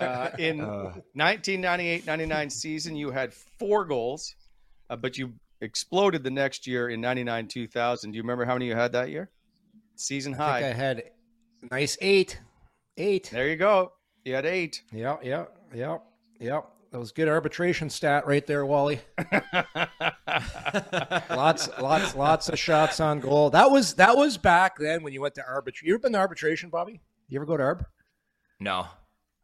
[0.00, 0.58] Uh, in
[1.16, 4.34] 1998-99 season, you had four goals,
[4.88, 8.02] uh, but you exploded the next year in 99-2000.
[8.02, 9.30] Do you remember how many you had that year?
[9.96, 11.02] Season I think I had
[11.70, 12.40] nice eight.
[12.96, 13.28] Eight.
[13.32, 13.92] There you go.
[14.24, 14.82] You had eight.
[14.92, 15.98] Yeah, yeah, yeah,
[16.40, 16.60] yeah.
[16.92, 19.00] That was good arbitration stat right there, Wally.
[21.30, 23.50] lots, lots, lots of shots on goal.
[23.50, 25.86] That was that was back then when you went to arbitration.
[25.88, 27.00] You ever been to arbitration, Bobby?
[27.28, 27.84] You ever go to arb?
[28.58, 28.86] no,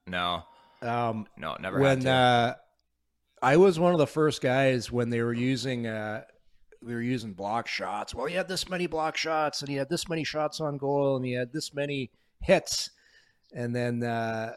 [0.07, 0.43] no,
[0.83, 2.11] Um, no, never when had to.
[2.11, 2.55] uh,
[3.43, 6.23] I was one of the first guys when they were using uh,
[6.83, 8.15] we were using block shots.
[8.15, 11.17] Well, you had this many block shots, and you had this many shots on goal,
[11.17, 12.91] and you had this many hits,
[13.55, 14.53] and then uh,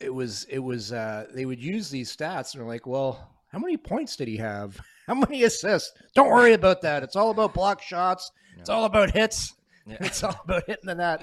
[0.00, 3.58] it was it was uh, they would use these stats, and they're like, well, how
[3.58, 4.80] many points did he have?
[5.06, 5.92] How many assists?
[6.14, 7.02] Don't worry about that.
[7.02, 8.32] It's all about block shots.
[8.58, 9.52] It's all about hits.
[9.86, 9.98] Yeah.
[10.00, 11.20] It's all about hitting the net.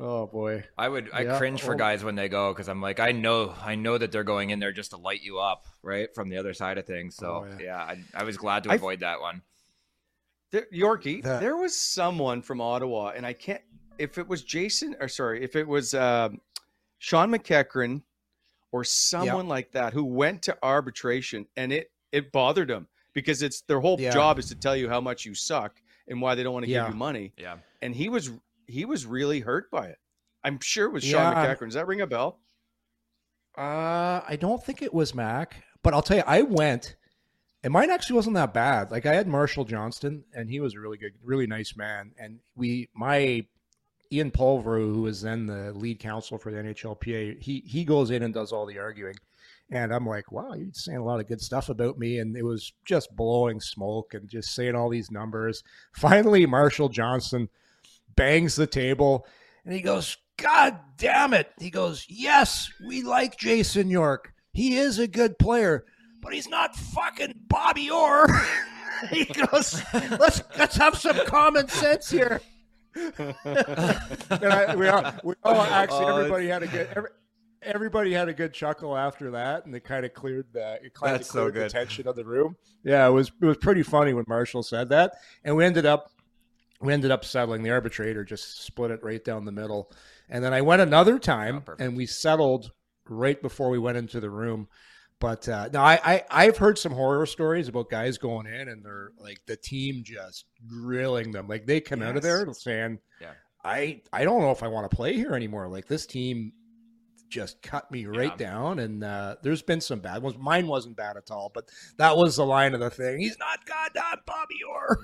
[0.00, 0.64] Oh boy.
[0.78, 3.52] I would I Yeah, cringe for guys when they go because I'm like I know
[3.62, 6.38] I know that they're going in there just to light you up right from the
[6.38, 7.14] other side of things.
[7.16, 7.76] So Oh, yeah, yeah.
[7.76, 9.42] I, I was glad to I- avoid that one.
[10.50, 13.60] There, Yorkie, That- there was someone from Ottawa, and I can't
[13.98, 16.40] if it was Jason or sorry, if it was um,
[16.98, 18.02] Shawn McEachern
[18.72, 23.60] or someone like that who went to arbitration and it it bothered them because it's
[23.62, 24.12] their whole Yeah.
[24.12, 26.70] job is to tell you how much you suck and why they don't want to
[26.70, 26.84] Yeah.
[26.84, 27.32] give you money.
[27.36, 28.30] Yeah, And he was
[28.66, 29.98] he was really hurt by it.
[30.44, 31.46] I'm sure it was Sean Yeah.
[31.54, 31.66] McEachern.
[31.66, 32.40] Does that ring a bell?
[33.56, 36.96] Uh, I don't think it was Mac, but I'll tell you, I went,
[37.64, 38.90] and mine actually wasn't that bad.
[38.90, 42.12] Like I had Marshall Johnston, and he was a really good, really nice man.
[42.18, 43.46] And we, my
[44.12, 48.22] Ian Pulver, who was then the lead counsel for the NHLPA, he he goes in
[48.22, 49.14] and does all the arguing.
[49.70, 52.18] And I'm like, wow, you're saying a lot of good stuff about me.
[52.18, 55.62] And it was just blowing smoke and just saying all these numbers.
[55.92, 57.50] Finally, Marshall Johnston
[58.16, 59.26] bangs the table
[59.64, 61.50] and he goes, God damn it.
[61.58, 64.32] He goes, Yes, we like Jason York.
[64.52, 65.84] He is a good player,
[66.22, 68.26] but he's not fucking Bobby Orr.
[69.10, 72.40] he goes, Let's let's have some common sense here.
[72.94, 77.10] And I, we all, we all oh, actually Oh, everybody had a good every,
[77.62, 81.14] everybody had a good chuckle after that, and it kind of cleared the it kind
[81.14, 81.70] of That's so the good.
[81.70, 82.56] tension of the room.
[82.84, 85.14] Yeah, it was it was pretty funny when Marshall said that,
[85.44, 86.10] and we ended up
[86.80, 87.62] we ended up settling.
[87.62, 89.90] The arbitrator just split it right down the middle,
[90.28, 92.72] and then I went another oh, time, Oh, and we settled
[93.08, 94.68] right before we went into the room.
[95.20, 98.84] But uh, no, I, I I've heard some horror stories about guys going in and
[98.84, 101.48] they're like the team just grilling them.
[101.48, 103.32] Like they come out of there saying, Yeah.
[103.64, 105.66] I I don't know if I want to play here anymore.
[105.68, 106.52] Like this team
[107.28, 108.46] just cut me right Yeah.
[108.46, 108.78] down.
[108.78, 110.38] And uh, there's been some bad ones.
[110.38, 113.18] Mine wasn't bad at all, but that was the line of the thing.
[113.18, 115.00] He's not goddamn Bobby Orr.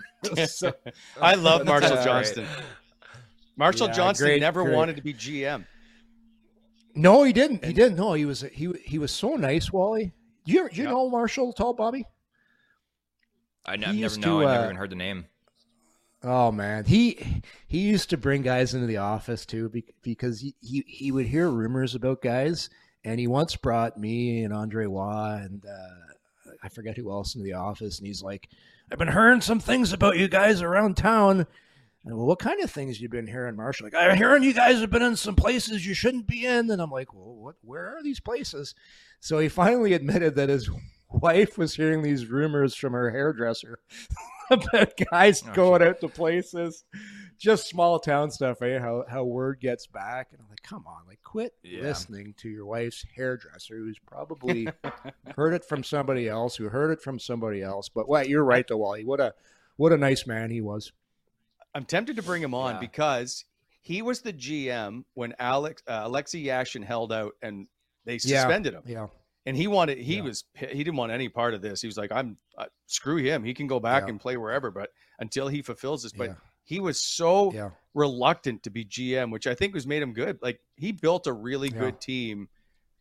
[0.47, 0.73] So-
[1.21, 2.13] I love Marshall That's great.
[2.15, 2.47] Johnston.
[3.57, 4.77] Marshall Yeah, Johnston great, never great.
[4.77, 5.65] wanted to be GM.
[6.95, 7.65] No, he didn't.
[7.65, 7.97] He didn't.
[7.97, 10.13] No, he was he he was so nice, Wally.
[10.47, 10.91] You, you Yeah.
[10.91, 12.07] know Marshall Tall Bobby?
[13.67, 14.41] I n- never know.
[14.41, 15.27] to, I never uh, even heard the name.
[16.23, 19.71] Oh man, he he used to bring guys into the office too
[20.03, 22.71] because he, he he would hear rumors about guys,
[23.05, 27.45] and he once brought me and Andre Waugh and uh, I forget who else into
[27.45, 28.49] the office, and he's like,
[28.91, 31.47] "I've been hearing some things about you guys around town."
[32.05, 33.87] And well, what kind of things you've been hearing, Marshall?
[33.87, 36.83] Like, I'm hearing you guys have been in some places you shouldn't be in, and
[36.83, 37.55] I'm like, well, what?
[37.63, 38.75] Where are these places?
[39.21, 40.69] So he finally admitted that his
[41.11, 43.79] wife was hearing these rumors from her hairdresser
[44.51, 46.85] about guys Oh, going out to places,
[47.39, 48.79] just small town stuff, eh?
[48.79, 51.85] How how word gets back, and I'm like, come on, like quit Yeah.
[51.85, 54.69] listening to your wife's hairdresser, who's probably
[55.37, 57.89] heard it from somebody else, who heard it from somebody else.
[57.89, 59.05] But what you're right, though, Wally.
[59.07, 59.33] What a
[59.77, 60.93] what a nice man he was.
[61.75, 62.81] I'm tempted to bring him on Yeah.
[62.81, 63.45] because
[63.83, 67.67] he was the GM when Alex uh, Alexei Yashin held out and
[68.05, 68.41] they Yeah.
[68.43, 68.83] suspended him.
[68.87, 69.07] Yeah,
[69.47, 70.23] And he wanted he Yeah.
[70.23, 71.81] was he didn't want any part of this.
[71.81, 73.43] He was like, I'm uh, screw him.
[73.45, 74.11] He can go back Yeah.
[74.11, 76.13] and play wherever, but until he fulfills this.
[76.13, 76.35] But Yeah.
[76.65, 80.39] he was so yeah, reluctant to be GM, which I think was made him good.
[80.41, 81.79] Like he built a really Yeah.
[81.81, 82.49] good team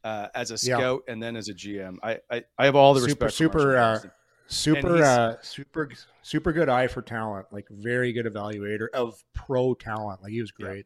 [0.03, 0.77] uh, as a Yeah.
[0.77, 1.97] scout and then as a GM.
[2.03, 3.33] I I, I have all the Super- respect.
[3.33, 4.13] super.
[4.47, 5.89] Super, uh, super,
[6.21, 7.47] super good eye for talent.
[7.51, 10.21] Like very good evaluator of pro talent.
[10.21, 10.65] Like he was Yeah.
[10.67, 10.85] great.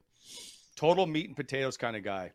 [0.75, 2.31] total meat and potatoes kind of guy.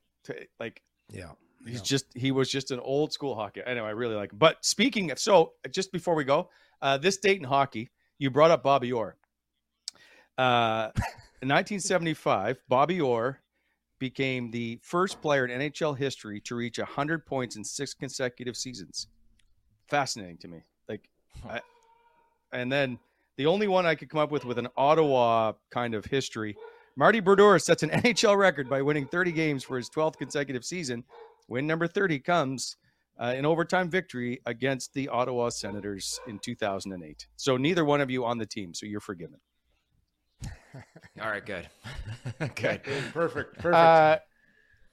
[0.59, 1.33] Like Yeah,
[1.65, 1.83] He's Yeah.
[1.85, 3.61] just he was just an old school hockey.
[3.65, 4.39] Anyway, I really like him.
[4.39, 6.51] But speaking of so just before we go,
[6.81, 9.17] uh, this date in hockey, you brought up Bobby Orr.
[10.39, 10.91] Uh,
[11.43, 13.41] in 1975, Bobby Orr
[13.99, 19.07] became the first player in NHL history to reach 100 points in six consecutive seasons.
[19.89, 20.63] Fascinating to me.
[21.45, 21.63] Like
[22.53, 22.99] I, and then
[23.37, 26.57] the only one I could come up with with an Ottawa kind of history.
[26.97, 31.05] Marty Brodeur sets an NHL record by winning 30 games for his 12th consecutive season.
[31.49, 32.77] Win number 30 comes
[33.21, 37.27] uh, in overtime victory against the Ottawa Senators in 2008.
[37.37, 39.39] So neither one of you on the team, so you're forgiven.
[41.21, 41.69] All right, good.
[42.55, 42.83] good.
[43.13, 43.55] Perfect.
[43.59, 43.75] Perfect.
[43.75, 44.19] Uh,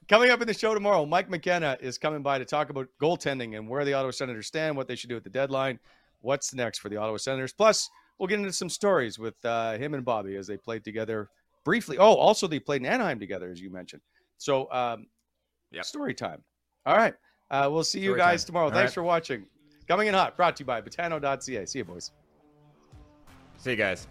[0.07, 3.57] coming up in the show tomorrow, Mike McKenna is coming by to talk about goaltending
[3.57, 5.79] and where the Ottawa Senators stand, what they should do at the deadline,
[6.21, 7.53] what's next for the Ottawa Senators.
[7.53, 11.29] Plus, we'll get into some stories with uh, him and Bobby as they played together
[11.65, 11.97] briefly.
[11.97, 14.01] Oh, also they played in Anaheim together, as you mentioned.
[14.37, 15.07] So, um,
[15.71, 15.85] Yep.
[15.85, 16.43] story time.
[16.85, 17.13] All right.
[17.51, 18.47] Uh, we'll see you guys time.
[18.47, 18.65] tomorrow.
[18.65, 18.93] All Thanks right.
[18.95, 19.45] for watching.
[19.87, 21.65] Coming in hot, brought to you by Betano.ca.
[21.65, 22.11] See you, boys.
[23.57, 24.07] See you guys.